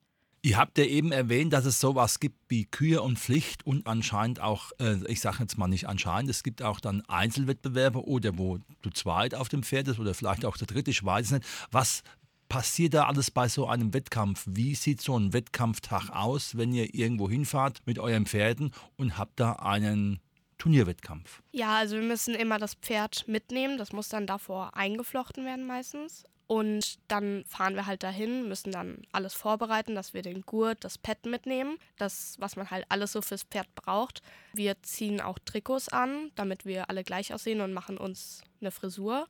Ihr 0.46 0.58
habt 0.58 0.78
ja 0.78 0.84
eben 0.84 1.14
erwähnt, 1.14 1.54
dass 1.54 1.64
es 1.64 1.80
sowas 1.80 2.20
gibt 2.20 2.38
wie 2.50 2.66
Kühe 2.66 3.02
und 3.02 3.18
Pflicht 3.18 3.66
und 3.66 3.88
anscheinend 3.88 4.42
auch, 4.42 4.74
äh, 4.78 4.98
ich 5.08 5.22
sage 5.22 5.38
jetzt 5.40 5.58
mal 5.58 5.70
nicht 5.70 5.88
anscheinend, 5.88 6.30
es 6.30 6.44
gibt 6.44 6.62
auch 6.62 6.82
dann 6.82 7.02
Einzelwettbewerbe 7.08 8.06
oder 8.06 8.38
wo 8.38 8.60
du 8.82 8.90
zweit 8.90 9.36
auf 9.36 9.48
dem 9.48 9.64
Pferd 9.64 9.86
bist 9.86 10.00
oder 10.00 10.14
vielleicht 10.14 10.44
auch 10.44 10.58
der 10.58 10.68
dritte, 10.68 10.92
ich 10.92 11.02
weiß 11.02 11.28
es 11.28 11.32
nicht. 11.32 11.46
Was 11.72 12.04
passiert 12.50 12.94
da 12.94 13.06
alles 13.06 13.32
bei 13.32 13.48
so 13.48 13.68
einem 13.68 13.94
Wettkampf? 13.94 14.44
Wie 14.46 14.76
sieht 14.76 15.00
so 15.00 15.18
ein 15.18 15.32
Wettkampftag 15.32 16.10
aus, 16.10 16.58
wenn 16.58 16.74
ihr 16.74 16.94
irgendwo 16.94 17.30
hinfahrt 17.30 17.82
mit 17.86 17.98
euren 17.98 18.26
Pferden 18.26 18.72
und 18.98 19.18
habt 19.18 19.40
da 19.40 19.54
einen 19.54 20.20
Turnierwettkampf? 20.64 21.42
Ja, 21.52 21.76
also 21.76 21.98
wir 21.98 22.04
müssen 22.04 22.36
immer 22.36 22.58
das 22.58 22.76
Pferd 22.76 23.28
mitnehmen. 23.28 23.78
Das 23.78 23.92
muss 23.92 24.08
dann 24.08 24.26
davor 24.26 24.78
eingeflochten 24.78 25.44
werden 25.44 25.68
meistens. 25.68 26.24
Und 26.48 27.00
dann 27.10 27.44
fahren 27.46 27.76
wir 27.76 27.86
halt 27.86 28.02
dahin, 28.02 28.48
müssen 28.48 28.72
dann 28.72 29.02
alles 29.12 29.34
vorbereiten, 29.34 29.94
dass 29.94 30.14
wir 30.14 30.22
den 30.22 30.44
Gurt, 30.44 30.86
das 30.86 30.98
Pad 30.98 31.26
mitnehmen, 31.26 31.78
das, 31.98 32.38
was 32.40 32.56
man 32.56 32.72
halt 32.72 32.86
alles 32.88 33.12
so 33.12 33.22
fürs 33.22 33.44
Pferd 33.44 33.68
braucht. 33.76 34.22
Wir 34.54 34.82
ziehen 34.84 35.20
auch 35.20 35.38
Trikots 35.38 35.90
an, 35.90 36.32
damit 36.36 36.64
wir 36.64 36.90
alle 36.90 37.04
gleich 37.04 37.34
aussehen 37.34 37.60
und 37.60 37.74
machen 37.74 37.98
uns 37.98 38.42
eine 38.62 38.72
Frisur. 38.72 39.28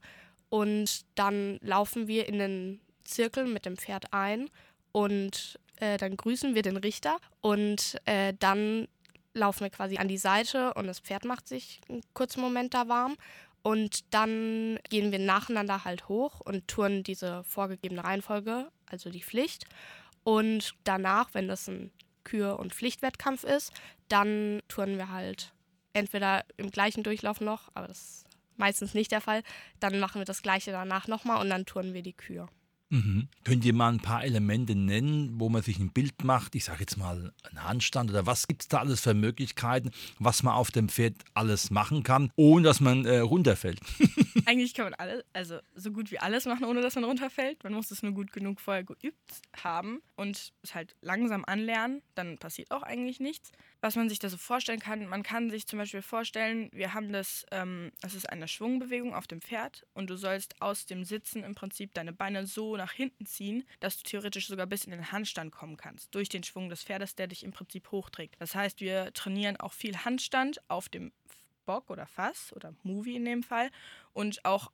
Und 0.50 1.06
dann 1.16 1.58
laufen 1.62 2.08
wir 2.08 2.28
in 2.28 2.38
den 2.38 2.80
Zirkel 3.06 3.48
mit 3.48 3.66
dem 3.66 3.78
Pferd 3.78 4.14
ein 4.14 4.52
und 4.92 5.60
äh, 5.78 5.98
dann 5.98 6.16
grüßen 6.16 6.54
wir 6.54 6.62
den 6.62 6.78
Richter 6.78 7.18
und 7.42 8.00
äh, 8.06 8.36
dann 8.38 8.88
laufen 9.34 9.62
wir 9.62 9.70
quasi 9.70 9.98
an 9.98 10.08
die 10.08 10.18
Seite 10.18 10.74
und 10.74 10.88
das 10.88 11.00
Pferd 11.00 11.26
macht 11.26 11.48
sich 11.48 11.82
einen 11.90 12.02
kurzen 12.14 12.42
Moment 12.42 12.74
da 12.74 12.88
warm. 12.88 13.16
Und 13.62 14.14
dann 14.14 14.78
gehen 14.90 15.12
wir 15.12 15.20
nacheinander 15.20 15.86
halt 15.86 16.10
hoch 16.10 16.42
und 16.42 16.68
touren 16.68 17.04
diese 17.04 17.44
vorgegebene 17.46 18.04
Reihenfolge, 18.04 18.70
also 18.88 19.10
die 19.10 19.24
Pflicht. 19.24 19.66
Und 20.26 20.76
danach, 20.84 21.30
wenn 21.34 21.48
das 21.48 21.70
ein 21.70 21.92
Kür- 22.26 22.60
und 22.60 22.74
Pflichtwettkampf 22.74 23.44
ist, 23.44 23.72
dann 24.10 24.62
touren 24.68 24.98
wir 24.98 25.10
halt 25.10 25.54
entweder 25.94 26.44
im 26.58 26.72
gleichen 26.72 27.04
Durchlauf 27.04 27.40
noch, 27.40 27.70
aber 27.74 27.88
das 27.88 28.00
ist 28.00 28.26
meistens 28.58 28.94
nicht 28.94 29.12
der 29.12 29.22
Fall. 29.22 29.44
Dann 29.80 30.00
machen 30.00 30.20
wir 30.20 30.26
das 30.26 30.42
gleiche 30.42 30.72
danach 30.72 31.08
nochmal 31.08 31.42
und 31.42 31.50
dann 31.50 31.66
touren 31.66 31.94
wir 31.94 32.02
die 32.02 32.14
Kür. 32.14 32.50
Mhm. 32.94 33.28
Könnt 33.44 33.66
ihr 33.66 33.74
mal 33.74 33.92
ein 33.92 34.00
paar 34.00 34.24
Elemente 34.24 34.76
nennen, 34.76 35.40
wo 35.40 35.50
man 35.50 35.64
sich 35.64 35.80
ein 35.80 35.92
Bild 35.92 36.24
macht? 36.24 36.54
Ich 36.54 36.66
sage 36.66 36.82
jetzt 36.82 36.96
mal 36.96 37.34
einen 37.50 37.64
Handstand 37.64 38.12
oder 38.12 38.28
was 38.28 38.48
gibt 38.48 38.62
es 38.62 38.68
da 38.68 38.82
alles 38.82 39.02
für 39.02 39.16
Möglichkeiten, 39.16 39.90
was 40.20 40.44
man 40.44 40.54
auf 40.54 40.70
dem 40.70 40.90
Pferd 40.90 41.16
alles 41.34 41.72
machen 41.72 42.04
kann, 42.04 42.30
ohne 42.36 42.66
dass 42.66 42.82
man 42.82 43.06
äh, 43.06 43.18
runterfällt? 43.18 43.80
Eigentlich 44.48 44.74
kann 44.74 44.86
man 44.86 44.94
alles, 44.96 45.24
also 45.34 45.60
so 45.76 45.92
gut 45.92 46.12
wie 46.12 46.20
alles 46.20 46.46
machen, 46.46 46.66
ohne 46.66 46.82
dass 46.82 46.96
man 46.96 47.04
runterfällt. 47.04 47.64
Man 47.64 47.74
muss 47.74 47.92
es 47.92 48.04
nur 48.04 48.14
gut 48.14 48.32
genug 48.32 48.60
vorher 48.60 48.84
geübt 48.84 49.42
haben 49.62 50.02
und 50.16 50.54
es 50.62 50.76
halt 50.76 50.96
langsam 51.02 51.46
anlernen, 51.46 52.02
dann 52.16 52.38
passiert 52.38 52.72
auch 52.72 52.84
eigentlich 52.84 53.20
nichts. 53.20 53.52
Was 53.82 53.96
man 53.96 54.10
sich 54.10 54.20
da 54.20 54.30
so 54.30 54.38
vorstellen 54.38 54.80
kann, 54.80 55.08
man 55.08 55.24
kann 55.24 55.50
sich 55.50 55.68
zum 55.68 55.80
Beispiel 55.80 56.02
vorstellen, 56.02 56.70
wir 56.72 56.94
haben 56.94 57.12
das, 57.12 57.46
ähm, 57.52 57.92
das 58.02 58.14
ist 58.14 58.30
eine 58.30 58.48
Schwungbewegung 58.48 59.14
auf 59.14 59.28
dem 59.28 59.42
Pferd 59.42 59.86
und 59.94 60.10
du 60.10 60.16
sollst 60.16 60.62
aus 60.62 60.86
dem 60.86 61.04
Sitzen 61.04 61.44
im 61.44 61.56
Prinzip 61.56 61.94
deine 61.94 62.14
Beine 62.14 62.48
so 62.48 62.78
nach 62.78 62.94
hinten 62.94 63.26
ziehen, 63.26 63.64
dass 63.80 63.98
du 63.98 64.04
theoretisch 64.04 64.48
sogar 64.48 64.68
bis 64.68 64.86
in 64.86 64.92
den 64.92 65.12
Handstand 65.12 65.52
kommen 65.52 65.78
kannst, 65.78 66.14
durch 66.16 66.30
den 66.30 66.44
Schwung 66.44 66.70
des 66.70 66.84
Pferdes, 66.84 67.16
der 67.16 67.28
dich 67.28 67.44
im 67.44 67.52
Prinzip 67.52 67.92
hochträgt. 67.92 68.36
Das 68.40 68.56
heißt, 68.56 68.80
wir 68.82 69.14
trainieren 69.14 69.58
auch 69.58 69.74
viel 69.74 69.98
Handstand 69.98 70.60
auf 70.70 70.90
dem 70.90 71.12
Bock 71.66 71.90
oder 71.90 72.06
Fass 72.06 72.54
oder 72.56 72.74
Movie 72.84 73.16
in 73.16 73.26
dem 73.26 73.44
Fall 73.44 73.70
und 74.14 74.44
auch 74.46 74.72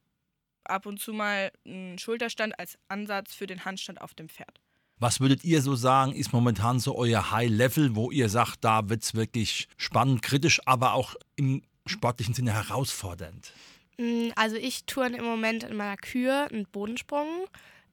ab 0.63 0.86
und 0.86 1.00
zu 1.00 1.13
mal 1.13 1.51
einen 1.65 1.98
Schulterstand 1.98 2.58
als 2.60 2.77
Ansatz 2.88 3.34
für 3.34 3.48
den 3.48 3.65
Handstand 3.65 4.01
auf 4.01 4.13
dem 4.13 4.29
Pferd. 4.29 4.60
Was 4.98 5.22
würdet 5.22 5.46
ihr 5.46 5.62
so 5.62 5.75
sagen, 5.75 6.13
ist 6.13 6.34
momentan 6.34 6.79
so 6.79 6.96
euer 6.96 7.31
High-Level, 7.31 7.96
wo 7.96 8.12
ihr 8.12 8.27
sagt, 8.27 8.65
da 8.65 8.89
wird 8.89 9.03
es 9.03 9.15
wirklich 9.15 9.69
spannend, 9.77 10.22
kritisch, 10.22 10.60
aber 10.65 10.93
auch 10.93 11.15
im 11.38 11.63
sportlichen 11.86 12.34
Sinne 12.34 12.53
herausfordernd? 12.53 13.53
Mm, 13.98 14.29
also 14.36 14.58
ich 14.58 14.86
turne 14.86 15.17
im 15.17 15.24
Moment 15.24 15.63
in 15.63 15.77
meiner 15.77 15.96
Kür 15.96 16.50
einen 16.51 16.65
Bodensprung. 16.65 17.27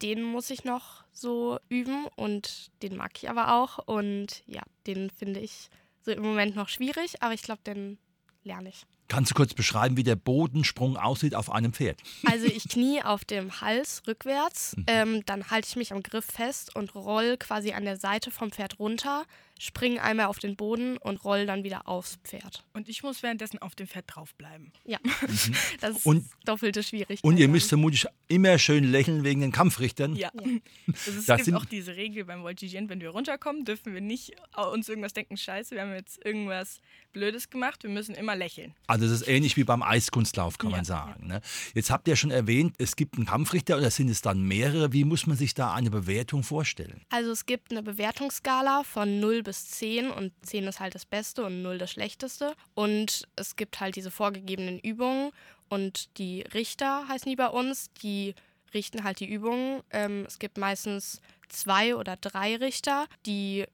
Den 0.02 0.22
muss 0.22 0.50
ich 0.50 0.64
noch 0.64 1.04
so 1.12 1.58
üben 1.68 2.06
und 2.16 2.70
den 2.82 2.96
mag 2.96 3.12
ich 3.16 3.30
aber 3.30 3.54
auch. 3.54 3.78
Und 3.86 4.42
ja, 4.46 4.62
den 4.86 5.08
finde 5.10 5.40
ich 5.40 5.70
so 6.00 6.10
im 6.10 6.22
Moment 6.22 6.56
noch 6.56 6.68
schwierig, 6.68 7.22
aber 7.22 7.34
ich 7.34 7.42
glaube, 7.42 7.62
den 7.64 7.98
lerne 8.46 8.70
ich. 8.70 8.86
Kannst 9.08 9.30
du 9.30 9.34
kurz 9.34 9.54
beschreiben, 9.54 9.96
wie 9.96 10.02
der 10.02 10.16
Bodensprung 10.16 10.96
aussieht 10.96 11.34
auf 11.34 11.50
einem 11.50 11.72
Pferd? 11.72 12.00
Also 12.24 12.46
ich 12.46 12.68
knie 12.68 13.02
auf 13.04 13.24
dem 13.24 13.60
Hals 13.60 14.02
rückwärts, 14.06 14.76
mhm. 14.76 14.84
ähm, 14.88 15.26
dann 15.26 15.50
halte 15.50 15.68
ich 15.68 15.76
mich 15.76 15.92
am 15.92 16.02
Griff 16.02 16.24
fest 16.24 16.74
und 16.74 16.94
roll 16.94 17.36
quasi 17.36 17.72
an 17.72 17.84
der 17.84 17.98
Seite 17.98 18.30
vom 18.30 18.50
Pferd 18.50 18.80
runter, 18.80 19.24
springe 19.58 20.02
einmal 20.02 20.26
auf 20.26 20.38
den 20.38 20.54
Boden 20.56 20.96
und 20.98 21.24
roll 21.24 21.46
dann 21.46 21.64
wieder 21.64 21.88
aufs 21.88 22.16
Pferd. 22.24 22.62
Und 22.74 22.88
ich 22.88 23.02
muss 23.02 23.22
währenddessen 23.22 23.60
auf 23.62 23.74
dem 23.74 23.86
Pferd 23.86 24.04
draufbleiben. 24.08 24.70
Ja, 24.84 24.98
das 25.80 25.96
ist 25.98 26.06
Und- 26.06 26.26
doppelte 26.44 26.82
Schwierigkeit. 26.82 27.24
Und 27.24 27.38
ihr 27.38 27.48
müsst 27.48 27.68
vermutlich 27.70 28.06
immer 28.28 28.58
schön 28.58 28.84
lächeln 28.84 29.24
wegen 29.24 29.40
den 29.40 29.52
Kampfrichtern. 29.52 30.14
Ja. 30.14 30.30
Ja. 30.34 30.42
Also 30.88 31.10
es 31.18 31.26
Das 31.26 31.36
gibt 31.36 31.44
sind- 31.46 31.54
auch 31.56 31.64
diese 31.64 31.96
Regel 31.96 32.24
beim 32.24 32.42
Voltigieren, 32.42 32.88
wenn 32.88 33.00
wir 33.00 33.10
runterkommen, 33.10 33.64
dürfen 33.64 33.94
wir 33.94 34.00
nicht 34.00 34.32
uns 34.72 34.88
irgendwas 34.88 35.12
denken, 35.14 35.36
scheiße, 35.36 35.74
wir 35.74 35.82
haben 35.82 35.94
jetzt 35.94 36.24
irgendwas 36.24 36.80
Blödes 37.12 37.48
gemacht, 37.48 37.82
wir 37.82 37.90
müssen 37.90 38.14
immer 38.14 38.36
lächeln. 38.36 38.74
Also 38.88 39.06
das 39.08 39.22
ist 39.22 39.28
ähnlich 39.28 39.56
wie 39.56 39.64
beim 39.64 39.82
Eiskunstlauf, 39.82 40.58
kann 40.58 40.70
Ja, 40.70 40.76
man 40.76 40.84
sagen. 40.84 41.26
Ne? 41.28 41.40
Jetzt 41.74 41.90
habt 41.90 42.08
ihr 42.08 42.16
schon 42.16 42.30
erwähnt, 42.30 42.74
es 42.78 42.94
gibt 42.96 43.16
einen 43.16 43.24
Kampfrichter 43.24 43.78
oder 43.78 43.90
sind 43.90 44.10
es 44.10 44.20
dann 44.20 44.42
mehrere? 44.42 44.92
Wie 44.92 45.04
muss 45.04 45.26
man 45.26 45.36
sich 45.38 45.54
da 45.54 45.72
eine 45.72 45.90
Bewertung 45.90 46.42
vorstellen? 46.42 47.00
Also 47.08 47.30
es 47.30 47.46
gibt 47.46 47.70
eine 47.70 47.82
Bewertungsskala 47.82 48.82
von 48.84 49.18
0 49.20 49.42
bis 49.46 49.68
10 49.68 50.10
und 50.10 50.32
10 50.44 50.66
ist 50.66 50.80
halt 50.80 50.96
das 50.96 51.06
Beste 51.06 51.44
und 51.44 51.62
0 51.62 51.78
das 51.78 51.92
Schlechteste. 51.92 52.54
Und 52.74 53.28
es 53.36 53.54
gibt 53.54 53.78
halt 53.78 53.94
diese 53.94 54.10
vorgegebenen 54.10 54.80
Übungen 54.80 55.30
und 55.68 56.18
die 56.18 56.42
Richter 56.42 57.06
heißen 57.08 57.30
die 57.30 57.36
bei 57.36 57.48
uns, 57.48 57.90
die 58.02 58.34
richten 58.74 59.04
halt 59.04 59.20
die 59.20 59.30
Übungen. 59.30 59.82
Ähm, 59.90 60.24
es 60.26 60.40
gibt 60.40 60.58
meistens 60.58 61.20
zwei 61.48 61.94
oder 61.94 62.16
drei 62.16 62.56
Richter, 62.56 63.06
die 63.24 63.64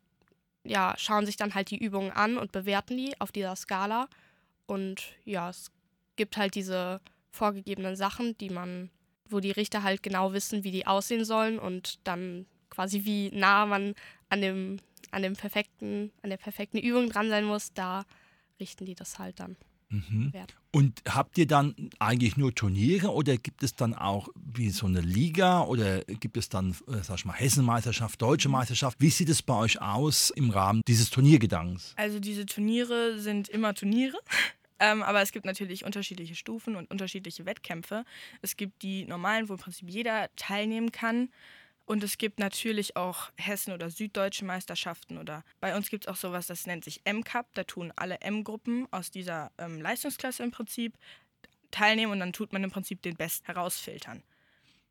ja, 0.64 0.94
schauen 0.98 1.24
sich 1.24 1.36
dann 1.36 1.54
halt 1.54 1.70
die 1.70 1.82
Übungen 1.82 2.12
an 2.12 2.36
und 2.36 2.52
bewerten 2.52 2.96
die 2.98 3.18
auf 3.18 3.32
dieser 3.32 3.56
Skala. 3.56 4.08
Und 4.66 5.02
ja, 5.24 5.48
es 5.48 5.70
gibt 6.16 6.36
halt 6.36 6.54
diese 6.54 7.00
vorgegebenen 7.30 7.96
Sachen, 7.96 8.36
die 8.36 8.50
man, 8.50 8.90
wo 9.28 9.40
die 9.40 9.50
Richter 9.50 9.82
halt 9.82 10.02
genau 10.02 10.34
wissen, 10.34 10.64
wie 10.64 10.70
die 10.70 10.86
aussehen 10.86 11.24
sollen 11.24 11.58
und 11.58 11.98
dann 12.04 12.46
quasi 12.68 13.04
wie 13.04 13.30
nah 13.32 13.64
man 13.66 13.94
an 14.28 14.40
dem, 14.40 14.78
an 15.12 15.22
dem 15.22 15.34
perfekten, 15.34 16.10
an 16.22 16.30
der 16.30 16.36
perfekten 16.36 16.78
Übung 16.78 17.08
dran 17.08 17.28
sein 17.28 17.44
muss, 17.44 17.72
da 17.72 18.04
richten 18.58 18.84
die 18.84 18.94
das 18.94 19.18
halt 19.18 19.38
dann. 19.40 19.56
Mhm. 19.92 20.32
Wert. 20.32 20.54
Und 20.70 21.02
habt 21.06 21.36
ihr 21.36 21.46
dann 21.46 21.90
eigentlich 21.98 22.38
nur 22.38 22.54
Turniere 22.54 23.12
oder 23.12 23.36
gibt 23.36 23.62
es 23.62 23.76
dann 23.76 23.94
auch 23.94 24.28
wie 24.34 24.70
so 24.70 24.86
eine 24.86 25.02
Liga 25.02 25.62
oder 25.62 26.00
gibt 26.00 26.38
es 26.38 26.48
dann, 26.48 26.70
äh, 26.88 27.02
sag 27.02 27.16
ich 27.16 27.24
mal, 27.26 27.34
Hessenmeisterschaft, 27.34 28.20
Deutsche 28.22 28.48
Meisterschaft? 28.48 28.98
Wie 29.00 29.10
sieht 29.10 29.28
es 29.28 29.42
bei 29.42 29.54
euch 29.54 29.82
aus 29.82 30.30
im 30.30 30.48
Rahmen 30.48 30.80
dieses 30.88 31.10
Turniergedankens? 31.10 31.92
Also 31.96 32.20
diese 32.20 32.46
Turniere 32.46 33.18
sind 33.18 33.48
immer 33.48 33.74
Turniere. 33.74 34.18
Ähm, 34.84 35.04
aber 35.04 35.22
es 35.22 35.30
gibt 35.30 35.46
natürlich 35.46 35.84
unterschiedliche 35.84 36.34
Stufen 36.34 36.74
und 36.74 36.90
unterschiedliche 36.90 37.46
Wettkämpfe. 37.46 38.04
Es 38.40 38.56
gibt 38.56 38.82
die 38.82 39.04
normalen, 39.04 39.48
wo 39.48 39.52
im 39.52 39.60
Prinzip 39.60 39.88
jeder 39.88 40.28
teilnehmen 40.34 40.90
kann. 40.90 41.28
Und 41.84 42.04
es 42.04 42.16
gibt 42.16 42.38
natürlich 42.38 42.96
auch 42.96 43.30
Hessen- 43.36 43.72
oder 43.72 43.90
süddeutsche 43.90 44.44
Meisterschaften. 44.44 45.18
Oder 45.18 45.44
bei 45.60 45.76
uns 45.76 45.90
gibt 45.90 46.04
es 46.04 46.08
auch 46.08 46.16
sowas, 46.16 46.46
das 46.46 46.66
nennt 46.66 46.84
sich 46.84 47.00
M-Cup. 47.04 47.48
Da 47.54 47.64
tun 47.64 47.92
alle 47.96 48.20
M-Gruppen 48.20 48.86
aus 48.92 49.10
dieser 49.10 49.50
ähm, 49.58 49.80
Leistungsklasse 49.80 50.42
im 50.42 50.52
Prinzip 50.52 50.96
teilnehmen 51.70 52.12
und 52.12 52.20
dann 52.20 52.32
tut 52.32 52.52
man 52.52 52.62
im 52.62 52.70
Prinzip 52.70 53.02
den 53.02 53.16
Best 53.16 53.48
herausfiltern. 53.48 54.22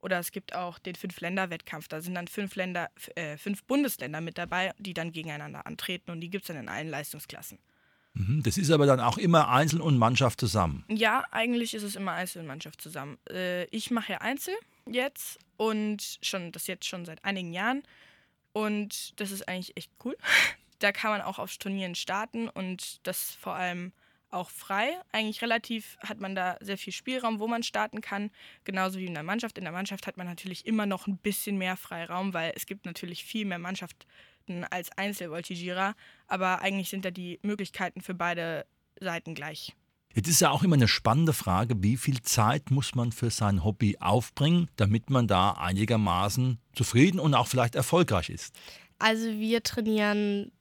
Oder 0.01 0.19
es 0.19 0.31
gibt 0.31 0.55
auch 0.55 0.79
den 0.79 0.95
Fünf-Länder-Wettkampf. 0.95 1.87
Da 1.87 2.01
sind 2.01 2.15
dann 2.15 2.27
fünf, 2.27 2.55
Länder, 2.55 2.89
äh, 3.15 3.37
fünf 3.37 3.63
Bundesländer 3.63 4.19
mit 4.19 4.37
dabei, 4.37 4.73
die 4.79 4.93
dann 4.93 5.11
gegeneinander 5.11 5.67
antreten. 5.67 6.11
Und 6.11 6.21
die 6.21 6.29
gibt 6.29 6.43
es 6.43 6.47
dann 6.47 6.57
in 6.57 6.69
allen 6.69 6.89
Leistungsklassen. 6.89 7.59
Mhm. 8.13 8.41
Das 8.43 8.57
ist 8.57 8.71
aber 8.71 8.85
dann 8.85 8.99
auch 8.99 9.17
immer 9.17 9.49
Einzel 9.49 9.79
und 9.79 9.97
Mannschaft 9.97 10.39
zusammen. 10.39 10.83
Ja, 10.89 11.23
eigentlich 11.31 11.73
ist 11.73 11.83
es 11.83 11.95
immer 11.95 12.13
Einzel 12.13 12.41
und 12.41 12.47
Mannschaft 12.47 12.81
zusammen. 12.81 13.19
Äh, 13.29 13.65
ich 13.65 13.91
mache 13.91 14.13
ja 14.13 14.17
Einzel 14.19 14.55
jetzt 14.89 15.39
und 15.61 16.17
schon 16.23 16.51
das 16.51 16.65
jetzt 16.65 16.87
schon 16.87 17.05
seit 17.05 17.23
einigen 17.23 17.53
Jahren. 17.53 17.83
Und 18.51 19.19
das 19.19 19.29
ist 19.29 19.47
eigentlich 19.47 19.77
echt 19.77 19.91
cool. 20.03 20.17
Da 20.79 20.91
kann 20.91 21.11
man 21.11 21.21
auch 21.21 21.37
auf 21.37 21.55
Turnieren 21.57 21.93
starten 21.93 22.49
und 22.49 23.05
das 23.05 23.35
vor 23.35 23.53
allem 23.53 23.91
auch 24.31 24.49
frei. 24.49 24.99
Eigentlich 25.11 25.43
relativ 25.43 25.95
hat 25.99 26.19
man 26.19 26.33
da 26.33 26.57
sehr 26.59 26.79
viel 26.79 26.91
Spielraum, 26.91 27.39
wo 27.39 27.47
man 27.47 27.61
starten 27.61 28.01
kann. 28.01 28.31
Genauso 28.63 28.97
wie 28.97 29.05
in 29.05 29.13
der 29.13 29.21
Mannschaft. 29.21 29.59
In 29.59 29.63
der 29.63 29.73
Mannschaft 29.73 30.07
hat 30.07 30.17
man 30.17 30.25
natürlich 30.25 30.65
immer 30.65 30.87
noch 30.87 31.05
ein 31.05 31.17
bisschen 31.17 31.59
mehr 31.59 31.77
Freiraum, 31.77 32.33
weil 32.33 32.51
es 32.55 32.65
gibt 32.65 32.87
natürlich 32.87 33.23
viel 33.23 33.45
mehr 33.45 33.59
Mannschaften 33.59 34.63
als 34.71 34.91
Einzelvoltigierer. 34.97 35.93
Aber 36.25 36.63
eigentlich 36.63 36.89
sind 36.89 37.05
da 37.05 37.11
die 37.11 37.39
Möglichkeiten 37.43 38.01
für 38.01 38.15
beide 38.15 38.65
Seiten 38.99 39.35
gleich. 39.35 39.75
Jetzt 40.13 40.27
ist 40.27 40.41
ja 40.41 40.51
auch 40.51 40.63
immer 40.63 40.75
eine 40.75 40.87
spannende 40.87 41.33
Frage, 41.33 41.81
wie 41.81 41.97
viel 41.97 42.21
Zeit 42.21 42.71
muss 42.71 42.95
man 42.95 43.11
für 43.11 43.29
sein 43.29 43.63
Hobby 43.63 43.97
aufbringen, 43.99 44.69
damit 44.75 45.09
man 45.09 45.27
da 45.27 45.51
einigermaßen 45.51 46.59
zufrieden 46.75 47.19
und 47.19 47.33
auch 47.33 47.47
vielleicht 47.47 47.75
erfolgreich 47.75 48.29
ist. 48.29 48.53
Also 48.99 49.25
wir 49.27 49.63
trainieren 49.63 50.51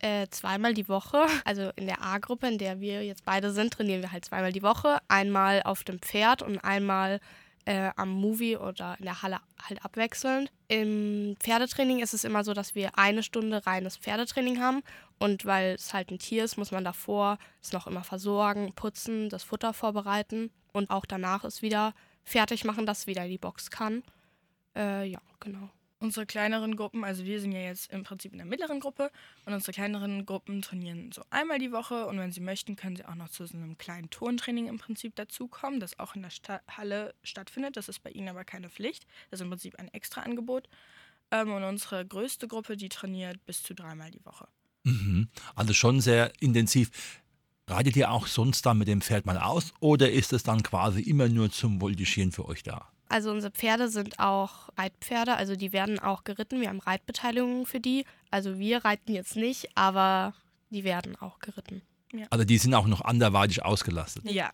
äh, 0.00 0.26
zweimal 0.30 0.74
die 0.74 0.88
Woche. 0.88 1.26
Also 1.44 1.70
in 1.76 1.86
der 1.86 2.02
A-Gruppe, 2.02 2.48
in 2.48 2.58
der 2.58 2.80
wir 2.80 3.04
jetzt 3.04 3.24
beide 3.24 3.52
sind, 3.52 3.72
trainieren 3.72 4.02
wir 4.02 4.12
halt 4.12 4.24
zweimal 4.24 4.52
die 4.52 4.62
Woche. 4.62 4.98
Einmal 5.08 5.62
auf 5.62 5.84
dem 5.84 6.00
Pferd 6.00 6.42
und 6.42 6.58
einmal 6.58 7.20
äh, 7.66 7.90
am 7.96 8.10
Movie 8.10 8.56
oder 8.56 8.96
in 8.98 9.04
der 9.04 9.22
Halle 9.22 9.40
halt 9.62 9.84
abwechselnd. 9.84 10.50
Im 10.68 11.36
Pferdetraining 11.40 11.98
ist 11.98 12.14
es 12.14 12.24
immer 12.24 12.44
so, 12.44 12.54
dass 12.54 12.74
wir 12.74 12.98
eine 12.98 13.22
Stunde 13.22 13.66
reines 13.66 13.96
Pferdetraining 13.96 14.60
haben. 14.60 14.82
Und 15.18 15.44
weil 15.44 15.74
es 15.74 15.92
halt 15.92 16.10
ein 16.10 16.18
Tier 16.18 16.44
ist, 16.44 16.56
muss 16.56 16.70
man 16.70 16.84
davor 16.84 17.38
es 17.62 17.72
noch 17.72 17.86
immer 17.86 18.04
versorgen, 18.04 18.72
putzen, 18.74 19.28
das 19.28 19.42
Futter 19.42 19.72
vorbereiten 19.72 20.50
und 20.72 20.90
auch 20.90 21.06
danach 21.06 21.44
es 21.44 21.62
wieder 21.62 21.94
fertig 22.22 22.64
machen, 22.64 22.86
dass 22.86 23.00
es 23.00 23.06
wieder 23.06 23.24
in 23.24 23.30
die 23.30 23.38
Box 23.38 23.70
kann. 23.70 24.02
Äh, 24.76 25.08
ja, 25.08 25.20
genau. 25.40 25.70
Unsere 25.98 26.26
kleineren 26.26 26.76
Gruppen, 26.76 27.04
also 27.04 27.24
wir 27.24 27.40
sind 27.40 27.52
ja 27.52 27.60
jetzt 27.60 27.90
im 27.90 28.02
Prinzip 28.02 28.32
in 28.32 28.38
der 28.38 28.46
mittleren 28.46 28.80
Gruppe 28.80 29.10
und 29.46 29.54
unsere 29.54 29.72
kleineren 29.72 30.26
Gruppen 30.26 30.60
trainieren 30.60 31.10
so 31.10 31.22
einmal 31.30 31.58
die 31.58 31.72
Woche 31.72 32.06
und 32.06 32.18
wenn 32.18 32.32
sie 32.32 32.40
möchten, 32.40 32.76
können 32.76 32.96
sie 32.96 33.06
auch 33.06 33.14
noch 33.14 33.30
zu 33.30 33.46
so 33.46 33.56
einem 33.56 33.78
kleinen 33.78 34.10
Turntraining 34.10 34.68
im 34.68 34.76
Prinzip 34.76 35.16
dazukommen, 35.16 35.80
das 35.80 35.98
auch 35.98 36.14
in 36.14 36.20
der 36.20 36.30
Sta 36.30 36.60
Halle 36.68 37.14
stattfindet. 37.22 37.78
Das 37.78 37.88
ist 37.88 38.02
bei 38.02 38.10
ihnen 38.10 38.28
aber 38.28 38.44
keine 38.44 38.68
Pflicht. 38.68 39.06
Das 39.30 39.40
ist 39.40 39.44
im 39.44 39.50
Prinzip 39.50 39.76
ein 39.76 39.88
extra 39.94 40.20
Angebot. 40.20 40.68
Ähm, 41.30 41.52
und 41.52 41.64
unsere 41.64 42.04
größte 42.04 42.46
Gruppe, 42.46 42.76
die 42.76 42.90
trainiert 42.90 43.44
bis 43.46 43.62
zu 43.62 43.74
dreimal 43.74 44.10
die 44.10 44.24
Woche. 44.24 44.48
Mhm. 44.84 45.28
Also 45.54 45.72
schon 45.72 46.02
sehr 46.02 46.30
intensiv. 46.40 46.90
Reitet 47.68 47.96
ihr 47.96 48.10
auch 48.10 48.26
sonst 48.26 48.64
dann 48.66 48.78
mit 48.78 48.86
dem 48.86 49.00
Pferd 49.00 49.26
mal 49.26 49.38
aus 49.38 49.72
oder 49.80 50.12
ist 50.12 50.32
es 50.32 50.42
dann 50.42 50.62
quasi 50.62 51.00
immer 51.00 51.28
nur 51.28 51.50
zum 51.50 51.80
Voltigieren 51.80 52.30
für 52.30 52.46
euch 52.46 52.62
da? 52.62 52.92
Also 53.08 53.30
unsere 53.30 53.52
Pferde 53.52 53.88
sind 53.88 54.18
auch 54.18 54.68
Reitpferde, 54.76 55.36
also 55.36 55.56
die 55.56 55.72
werden 55.72 55.98
auch 55.98 56.24
geritten. 56.24 56.60
Wir 56.60 56.68
haben 56.68 56.80
Reitbeteiligungen 56.80 57.66
für 57.66 57.80
die. 57.80 58.04
Also 58.30 58.58
wir 58.58 58.84
reiten 58.84 59.12
jetzt 59.12 59.36
nicht, 59.36 59.76
aber 59.76 60.34
die 60.70 60.84
werden 60.84 61.16
auch 61.16 61.38
geritten. 61.38 61.82
Also 62.30 62.44
die 62.44 62.58
sind 62.58 62.74
auch 62.74 62.86
noch 62.86 63.02
anderweitig 63.02 63.64
ausgelastet. 63.64 64.24
Ja, 64.30 64.50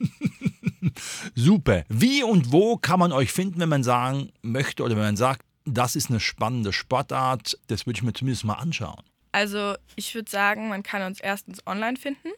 Super. 1.34 1.84
Wie 1.88 2.22
und 2.22 2.52
wo 2.52 2.76
kann 2.76 2.98
man 2.98 3.12
euch 3.12 3.32
finden, 3.32 3.60
wenn 3.60 3.68
man 3.68 3.82
sagen 3.82 4.32
möchte 4.42 4.82
oder 4.82 4.96
wenn 4.96 5.02
man 5.02 5.16
sagt, 5.16 5.44
das 5.64 5.96
ist 5.96 6.10
eine 6.10 6.20
spannende 6.20 6.72
Sportart, 6.72 7.58
das 7.66 7.86
würde 7.86 7.98
ich 7.98 8.02
mir 8.02 8.12
zumindest 8.12 8.44
mal 8.44 8.54
anschauen. 8.54 9.02
Also 9.32 9.74
ich 9.94 10.14
würde 10.14 10.30
sagen, 10.30 10.68
man 10.68 10.82
kann 10.82 11.02
uns 11.02 11.20
erstens 11.20 11.64
online 11.66 11.96
finden, 11.96 12.30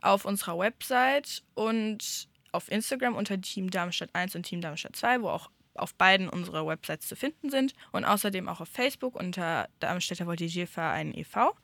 auf 0.00 0.24
unserer 0.24 0.58
Website 0.58 1.42
und 1.54 2.27
auf 2.52 2.70
Instagram 2.70 3.16
unter 3.16 3.40
Team 3.40 3.70
Darmstadt 3.70 4.10
1 4.12 4.36
und 4.36 4.44
Team 4.44 4.60
Darmstadt 4.60 4.96
2, 4.96 5.22
wo 5.22 5.28
auch 5.28 5.50
auf 5.74 5.94
beiden 5.94 6.28
unsere 6.28 6.66
Websites 6.66 7.08
zu 7.08 7.16
finden 7.16 7.50
sind. 7.50 7.74
Und 7.92 8.04
außerdem 8.04 8.48
auch 8.48 8.60
auf 8.60 8.68
Facebook 8.68 9.14
unter 9.14 9.68
Darmstädter 9.80 10.26
Voltigierverein 10.26 11.16
e.V. 11.16 11.54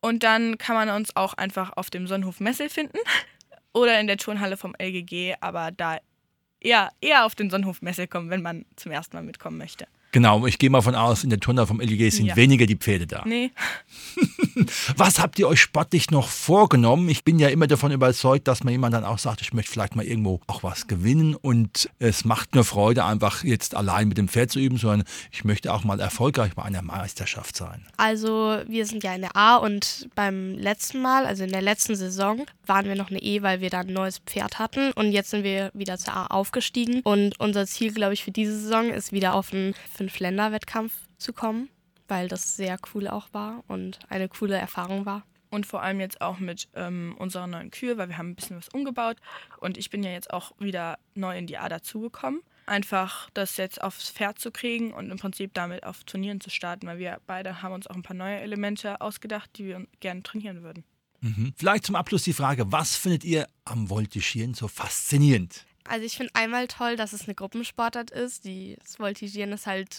Und 0.00 0.22
dann 0.22 0.58
kann 0.58 0.76
man 0.76 0.88
uns 0.90 1.14
auch 1.16 1.34
einfach 1.34 1.76
auf 1.76 1.90
dem 1.90 2.06
Sonnenhof 2.06 2.40
Messel 2.40 2.68
finden 2.68 2.98
oder 3.72 4.00
in 4.00 4.06
der 4.06 4.16
Turnhalle 4.16 4.56
vom 4.56 4.74
LGG, 4.80 5.34
aber 5.40 5.70
da 5.70 5.98
eher, 6.60 6.90
eher 7.00 7.24
auf 7.24 7.34
den 7.34 7.50
Sonnenhof 7.50 7.82
Messel 7.82 8.06
kommen, 8.06 8.30
wenn 8.30 8.42
man 8.42 8.64
zum 8.76 8.92
ersten 8.92 9.16
Mal 9.16 9.22
mitkommen 9.22 9.58
möchte. 9.58 9.86
Genau, 10.12 10.46
ich 10.46 10.58
gehe 10.58 10.70
mal 10.70 10.80
von 10.82 10.94
aus, 10.94 11.22
in 11.24 11.30
der 11.30 11.38
Turner 11.40 11.66
vom 11.66 11.80
LG 11.80 12.10
sind 12.10 12.26
Ja. 12.26 12.36
weniger 12.36 12.66
die 12.66 12.76
Pferde 12.76 13.06
da. 13.06 13.22
Nee, 13.26 13.50
Was 14.96 15.18
habt 15.20 15.38
ihr 15.38 15.48
euch 15.48 15.60
sportlich 15.60 16.10
noch 16.10 16.28
vorgenommen? 16.28 17.08
Ich 17.08 17.24
bin 17.24 17.38
ja 17.38 17.48
immer 17.48 17.66
davon 17.66 17.92
überzeugt, 17.92 18.48
dass 18.48 18.64
man 18.64 18.72
jemand 18.72 18.94
dann 18.94 19.04
auch 19.04 19.18
sagt, 19.18 19.40
ich 19.40 19.52
möchte 19.52 19.70
vielleicht 19.72 19.96
mal 19.96 20.04
irgendwo 20.04 20.40
auch 20.46 20.62
was 20.62 20.86
gewinnen 20.86 21.34
und 21.34 21.88
es 21.98 22.24
macht 22.24 22.54
mir 22.54 22.64
Freude, 22.64 23.04
einfach 23.04 23.44
jetzt 23.44 23.74
allein 23.74 24.08
mit 24.08 24.18
dem 24.18 24.28
Pferd 24.28 24.50
zu 24.50 24.58
üben, 24.58 24.76
sondern 24.76 25.04
ich 25.30 25.44
möchte 25.44 25.72
auch 25.72 25.84
mal 25.84 26.00
erfolgreich 26.00 26.54
bei 26.54 26.62
einer 26.62 26.82
Meisterschaft 26.82 27.56
sein. 27.56 27.86
Also 27.96 28.58
wir 28.66 28.86
sind 28.86 29.04
ja 29.04 29.14
in 29.14 29.22
der 29.22 29.36
A 29.36 29.56
und 29.56 30.08
beim 30.14 30.54
letzten 30.54 31.00
Mal, 31.02 31.26
also 31.26 31.44
in 31.44 31.50
der 31.52 31.62
letzten 31.62 31.94
Saison, 31.96 32.44
waren 32.66 32.86
wir 32.86 32.96
noch 32.96 33.10
eine 33.10 33.22
E, 33.22 33.42
weil 33.42 33.60
wir 33.60 33.70
da 33.70 33.80
ein 33.80 33.92
neues 33.92 34.18
Pferd 34.18 34.58
hatten. 34.58 34.92
Und 34.92 35.12
jetzt 35.12 35.30
sind 35.30 35.44
wir 35.44 35.70
wieder 35.74 35.98
zur 35.98 36.14
A 36.14 36.26
aufgestiegen. 36.26 37.00
Und 37.02 37.38
unser 37.40 37.66
Ziel, 37.66 37.92
glaube 37.92 38.14
ich, 38.14 38.24
für 38.24 38.30
diese 38.30 38.58
Saison 38.60 38.90
ist 38.90 39.12
wieder 39.12 39.34
auf 39.34 39.52
einen 39.52 39.74
Fünf-Länder-Wettkampf 40.00 40.94
zu 41.18 41.34
kommen, 41.34 41.68
weil 42.08 42.26
das 42.26 42.56
sehr 42.56 42.78
cool 42.94 43.06
auch 43.06 43.28
war 43.34 43.62
und 43.68 43.98
eine 44.08 44.30
coole 44.30 44.56
Erfahrung 44.56 45.04
war. 45.04 45.26
Und 45.50 45.66
vor 45.66 45.82
allem 45.82 46.00
jetzt 46.00 46.22
auch 46.22 46.38
mit 46.38 46.68
ähm, 46.74 47.14
unserer 47.18 47.46
neuen 47.46 47.70
Kühe, 47.70 47.98
weil 47.98 48.08
wir 48.08 48.16
haben 48.16 48.30
ein 48.30 48.34
bisschen 48.34 48.56
was 48.56 48.70
umgebaut. 48.70 49.18
Und 49.58 49.76
ich 49.76 49.90
bin 49.90 50.02
ja 50.02 50.10
jetzt 50.10 50.32
auch 50.32 50.52
wieder 50.58 50.98
neu 51.14 51.36
in 51.36 51.46
die 51.46 51.58
A 51.58 51.68
dazugekommen. 51.68 52.40
einfach 52.64 53.28
das 53.34 53.58
jetzt 53.58 53.82
aufs 53.82 54.10
Pferd 54.10 54.38
zu 54.38 54.50
kriegen 54.50 54.94
und 54.94 55.10
im 55.10 55.18
Prinzip 55.18 55.52
damit 55.52 55.84
auf 55.84 56.04
Turnieren 56.04 56.40
zu 56.40 56.48
starten, 56.48 56.86
weil 56.86 56.98
wir 56.98 57.20
beide 57.26 57.60
haben 57.60 57.74
uns 57.74 57.86
auch 57.86 57.96
ein 57.96 58.02
paar 58.02 58.16
neue 58.16 58.40
Elemente 58.40 59.02
ausgedacht, 59.02 59.50
die 59.56 59.66
wir 59.66 59.86
gerne 59.98 60.22
trainieren 60.22 60.62
würden. 60.62 60.84
Mhm. 61.20 61.52
Vielleicht 61.56 61.84
zum 61.84 61.96
Abschluss 61.96 62.22
die 62.22 62.32
Frage, 62.32 62.72
was 62.72 62.96
findet 62.96 63.24
ihr 63.24 63.46
am 63.66 63.90
Voltigieren 63.90 64.54
so 64.54 64.66
faszinierend? 64.68 65.66
Also 65.84 66.04
ich 66.04 66.16
finde 66.16 66.34
einmal 66.34 66.68
toll, 66.68 66.96
dass 66.96 67.12
es 67.12 67.24
eine 67.24 67.34
Gruppensportart 67.34 68.10
ist. 68.10 68.44
Die, 68.44 68.76
das 68.80 68.98
Voltigieren 68.98 69.52
ist 69.52 69.66
halt, 69.66 69.96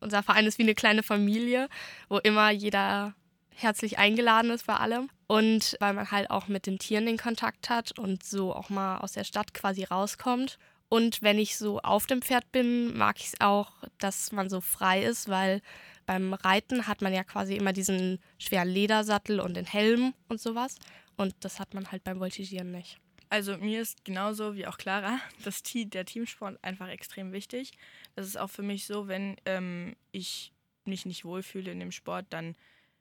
unser 0.00 0.22
Verein 0.22 0.46
ist 0.46 0.58
wie 0.58 0.62
eine 0.62 0.74
kleine 0.74 1.02
Familie, 1.02 1.68
wo 2.08 2.18
immer 2.18 2.50
jeder 2.50 3.14
herzlich 3.54 3.98
eingeladen 3.98 4.50
ist 4.50 4.66
bei 4.66 4.76
allem. 4.76 5.10
Und 5.26 5.76
weil 5.80 5.94
man 5.94 6.10
halt 6.10 6.30
auch 6.30 6.48
mit 6.48 6.66
den 6.66 6.78
Tieren 6.78 7.06
den 7.06 7.18
Kontakt 7.18 7.70
hat 7.70 7.98
und 7.98 8.22
so 8.22 8.54
auch 8.54 8.68
mal 8.68 8.98
aus 8.98 9.12
der 9.12 9.24
Stadt 9.24 9.54
quasi 9.54 9.84
rauskommt. 9.84 10.58
Und 10.88 11.22
wenn 11.22 11.38
ich 11.38 11.56
so 11.56 11.80
auf 11.80 12.06
dem 12.06 12.20
Pferd 12.20 12.52
bin, 12.52 12.96
mag 12.96 13.18
ich 13.18 13.28
es 13.28 13.40
auch, 13.40 13.72
dass 13.98 14.30
man 14.32 14.50
so 14.50 14.60
frei 14.60 15.02
ist, 15.02 15.28
weil 15.28 15.62
beim 16.04 16.34
Reiten 16.34 16.86
hat 16.86 17.00
man 17.00 17.14
ja 17.14 17.24
quasi 17.24 17.56
immer 17.56 17.72
diesen 17.72 18.18
schweren 18.38 18.68
Ledersattel 18.68 19.40
und 19.40 19.54
den 19.54 19.64
Helm 19.64 20.12
und 20.28 20.40
sowas. 20.40 20.76
Und 21.16 21.34
das 21.40 21.60
hat 21.60 21.72
man 21.72 21.90
halt 21.90 22.04
beim 22.04 22.20
Voltigieren 22.20 22.72
nicht. 22.72 22.98
Also 23.32 23.56
mir 23.56 23.80
ist 23.80 24.04
genauso 24.04 24.56
wie 24.56 24.66
auch 24.66 24.76
Clara 24.76 25.18
das, 25.42 25.62
der 25.64 26.04
Teamsport 26.04 26.62
einfach 26.62 26.88
extrem 26.88 27.32
wichtig. 27.32 27.72
Das 28.14 28.26
ist 28.26 28.36
auch 28.36 28.50
für 28.50 28.62
mich 28.62 28.84
so, 28.84 29.08
wenn 29.08 29.36
ähm, 29.46 29.96
ich 30.10 30.52
mich 30.84 31.06
nicht 31.06 31.24
wohlfühle 31.24 31.72
in 31.72 31.80
dem 31.80 31.92
Sport, 31.92 32.26
dann 32.28 32.54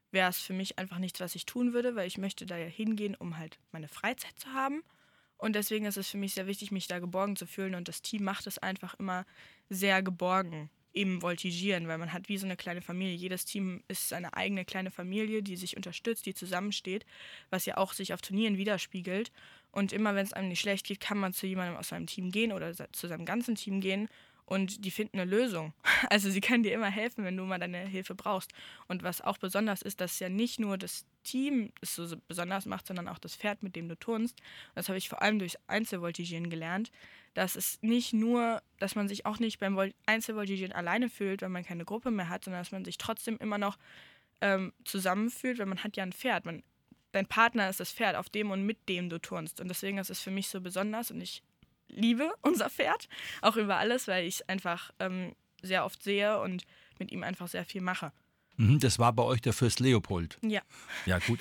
wäre 0.10 0.30
es 0.30 0.40
für 0.40 0.54
mich 0.54 0.80
einfach 0.80 1.00
nichts, 1.00 1.20
was 1.20 1.36
ich 1.36 1.46
tun 1.46 1.74
würde, 1.74 1.98
weil 1.98 2.08
ich 2.08 2.18
möchte 2.18 2.46
da 2.46 2.56
ja 2.56 2.68
hingehen, 2.68 3.16
um 3.16 3.38
halt 3.38 3.60
meine 3.74 3.90
Freizeit 3.90 4.40
zu 4.40 4.54
haben. 4.54 4.84
Und 5.36 5.54
deswegen 5.54 5.86
ist 5.86 5.98
es 5.98 6.08
für 6.08 6.18
mich 6.18 6.34
sehr 6.34 6.48
wichtig, 6.48 6.72
mich 6.72 6.88
da 6.88 7.00
geborgen 7.00 7.36
zu 7.36 7.46
fühlen. 7.46 7.76
Und 7.76 7.90
das 7.90 8.02
Team 8.02 8.24
macht 8.24 8.48
es 8.48 8.58
einfach 8.58 8.94
immer 9.00 9.26
sehr 9.68 10.02
geborgen 10.02 10.70
im 10.94 11.22
Voltigieren, 11.22 11.88
weil 11.88 11.98
man 11.98 12.14
hat 12.14 12.30
wie 12.30 12.38
so 12.38 12.46
eine 12.46 12.58
kleine 12.58 12.82
Familie. 12.82 13.16
Jedes 13.16 13.46
Team 13.46 13.84
ist 13.88 14.10
seine 14.10 14.34
eigene 14.36 14.66
kleine 14.66 14.92
Familie, 14.92 15.42
die 15.42 15.56
sich 15.56 15.78
unterstützt, 15.78 16.26
die 16.26 16.34
zusammensteht, 16.34 17.06
was 17.50 17.66
ja 17.66 17.78
auch 17.78 17.94
sich 17.94 18.14
auf 18.14 18.22
Turnieren 18.22 18.58
widerspiegelt. 18.58 19.32
Und 19.72 19.94
immer 19.94 20.16
wenn 20.16 20.26
es 20.26 20.34
einem 20.34 20.50
nicht 20.50 20.60
schlecht 20.60 20.86
geht, 20.86 21.00
kann 21.00 21.18
man 21.18 21.34
zu 21.34 21.48
jemandem 21.48 21.78
aus 21.78 21.90
seinem 21.90 22.08
Team 22.08 22.32
gehen 22.32 22.52
oder 22.52 22.74
zu 22.92 23.08
seinem 23.08 23.26
ganzen 23.26 23.56
Team 23.56 23.80
gehen 23.80 24.10
und 24.46 24.84
die 24.84 24.92
finden 24.92 25.20
eine 25.20 25.30
Lösung. 25.30 25.74
Also 26.10 26.30
sie 26.30 26.42
können 26.42 26.64
dir 26.64 26.74
immer 26.74 26.90
helfen, 26.90 27.24
wenn 27.24 27.38
du 27.38 27.46
mal 27.46 27.60
deine 27.60 27.86
Hilfe 27.86 28.16
brauchst. 28.16 28.52
Und 28.88 29.02
was 29.02 29.22
auch 29.22 29.38
besonders 29.38 29.82
ist, 29.82 30.02
dass 30.02 30.20
ja 30.20 30.28
nicht 30.28 30.60
nur 30.60 30.78
das 30.78 31.06
Team 31.24 31.72
es 31.82 31.96
so 31.96 32.16
besonders 32.28 32.66
macht, 32.66 32.88
sondern 32.88 33.08
auch 33.08 33.20
das 33.20 33.36
Pferd, 33.36 33.64
mit 33.64 33.76
dem 33.76 33.88
du 33.90 33.96
turnst. 33.96 34.40
Das 34.76 34.90
habe 34.90 34.98
ich 34.98 35.10
vor 35.10 35.22
allem 35.22 35.40
durch 35.40 35.56
Einzelvoltigieren 35.68 36.50
gelernt, 36.50 36.92
dass 37.34 37.56
es 37.56 37.80
nicht 37.82 38.14
nur, 38.14 38.62
dass 38.80 38.96
man 38.96 39.08
sich 39.08 39.26
auch 39.26 39.40
nicht 39.40 39.60
beim 39.60 39.78
Einzelvoltigieren 40.06 40.74
alleine 40.74 41.10
fühlt, 41.10 41.42
wenn 41.42 41.52
man 41.52 41.64
keine 41.64 41.86
Gruppe 41.86 42.12
mehr 42.12 42.30
hat, 42.30 42.44
sondern 42.44 42.62
dass 42.62 42.72
man 42.72 42.86
sich 42.86 42.98
trotzdem 42.98 43.38
immer 43.38 43.58
noch 43.58 43.78
ähm, 44.42 44.74
zusammenfühlt, 44.84 45.60
weil 45.60 45.66
man 45.68 45.84
hat 45.84 45.96
ja 45.96 46.04
ein 46.04 46.14
Pferd. 46.14 46.46
Man, 46.46 46.64
dein 47.12 47.28
Partner 47.28 47.70
ist 47.70 47.80
das 47.80 47.92
Pferd, 47.92 48.16
auf 48.16 48.30
dem 48.30 48.52
und 48.52 48.66
mit 48.66 48.90
dem 48.90 49.10
du 49.10 49.20
turnst. 49.20 49.62
Und 49.62 49.70
deswegen 49.70 49.98
ist 49.98 50.10
es 50.10 50.20
für 50.20 50.32
mich 50.32 50.50
so 50.50 50.62
besonders 50.62 51.12
und 51.12 51.22
ich 51.22 51.44
liebe 51.88 52.34
unser 52.42 52.70
Pferd, 52.70 53.08
auch 53.42 53.56
über 53.56 53.78
alles, 53.78 54.08
weil 54.08 54.26
ich 54.26 54.36
es 54.36 54.50
einfach 54.50 54.92
ähm, 55.00 55.36
sehr 55.62 55.86
oft 55.86 56.04
sehe 56.04 56.40
und 56.40 56.66
mit 57.00 57.12
ihm 57.12 57.24
einfach 57.24 57.48
sehr 57.48 57.66
viel 57.66 57.82
mache. 57.82 58.12
Mhm, 58.62 58.80
das 58.80 59.00
war 59.00 59.12
bei 59.12 59.24
euch 59.24 59.42
der 59.42 59.54
Fürst 59.54 59.80
Leopold. 59.80 60.38
Ja. 60.44 60.62
Ja, 61.08 61.18
gut. 61.18 61.40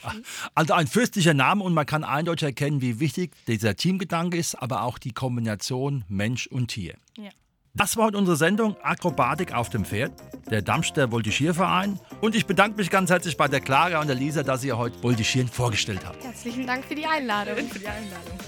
Also 0.54 0.72
ein 0.72 0.86
fürstlicher 0.86 1.34
Name 1.34 1.62
und 1.62 1.74
man 1.74 1.84
kann 1.84 2.02
eindeutig 2.02 2.46
erkennen, 2.46 2.80
wie 2.80 2.98
wichtig 2.98 3.32
dieser 3.46 3.76
Teamgedanke 3.76 4.38
ist, 4.38 4.54
aber 4.54 4.84
auch 4.84 4.98
die 4.98 5.12
Kombination 5.12 6.04
Mensch 6.08 6.46
und 6.46 6.68
Tier. 6.68 6.94
Ja. 7.18 7.30
Das 7.74 7.96
war 7.96 8.06
heute 8.06 8.18
unsere 8.18 8.36
Sendung 8.36 8.76
Akrobatik 8.82 9.52
auf 9.52 9.68
dem 9.68 9.84
Pferd, 9.84 10.12
der 10.50 10.62
Darmstädter 10.62 11.12
Voltigierverein. 11.12 12.00
Und 12.20 12.34
ich 12.34 12.46
bedanke 12.46 12.78
mich 12.78 12.90
ganz 12.90 13.10
herzlich 13.10 13.36
bei 13.36 13.48
der 13.48 13.60
Clara 13.60 14.00
und 14.00 14.08
der 14.08 14.16
Lisa, 14.16 14.42
dass 14.42 14.64
ihr 14.64 14.78
heute 14.78 15.00
Voltigieren 15.02 15.46
vorgestellt 15.46 16.04
habt. 16.04 16.24
Herzlichen 16.24 16.66
Dank 16.66 16.84
für 16.86 16.94
die 16.94 17.06
Einladung. 17.06 17.68
Für 17.68 17.78
die 17.78 17.86
Einladung. 17.86 18.38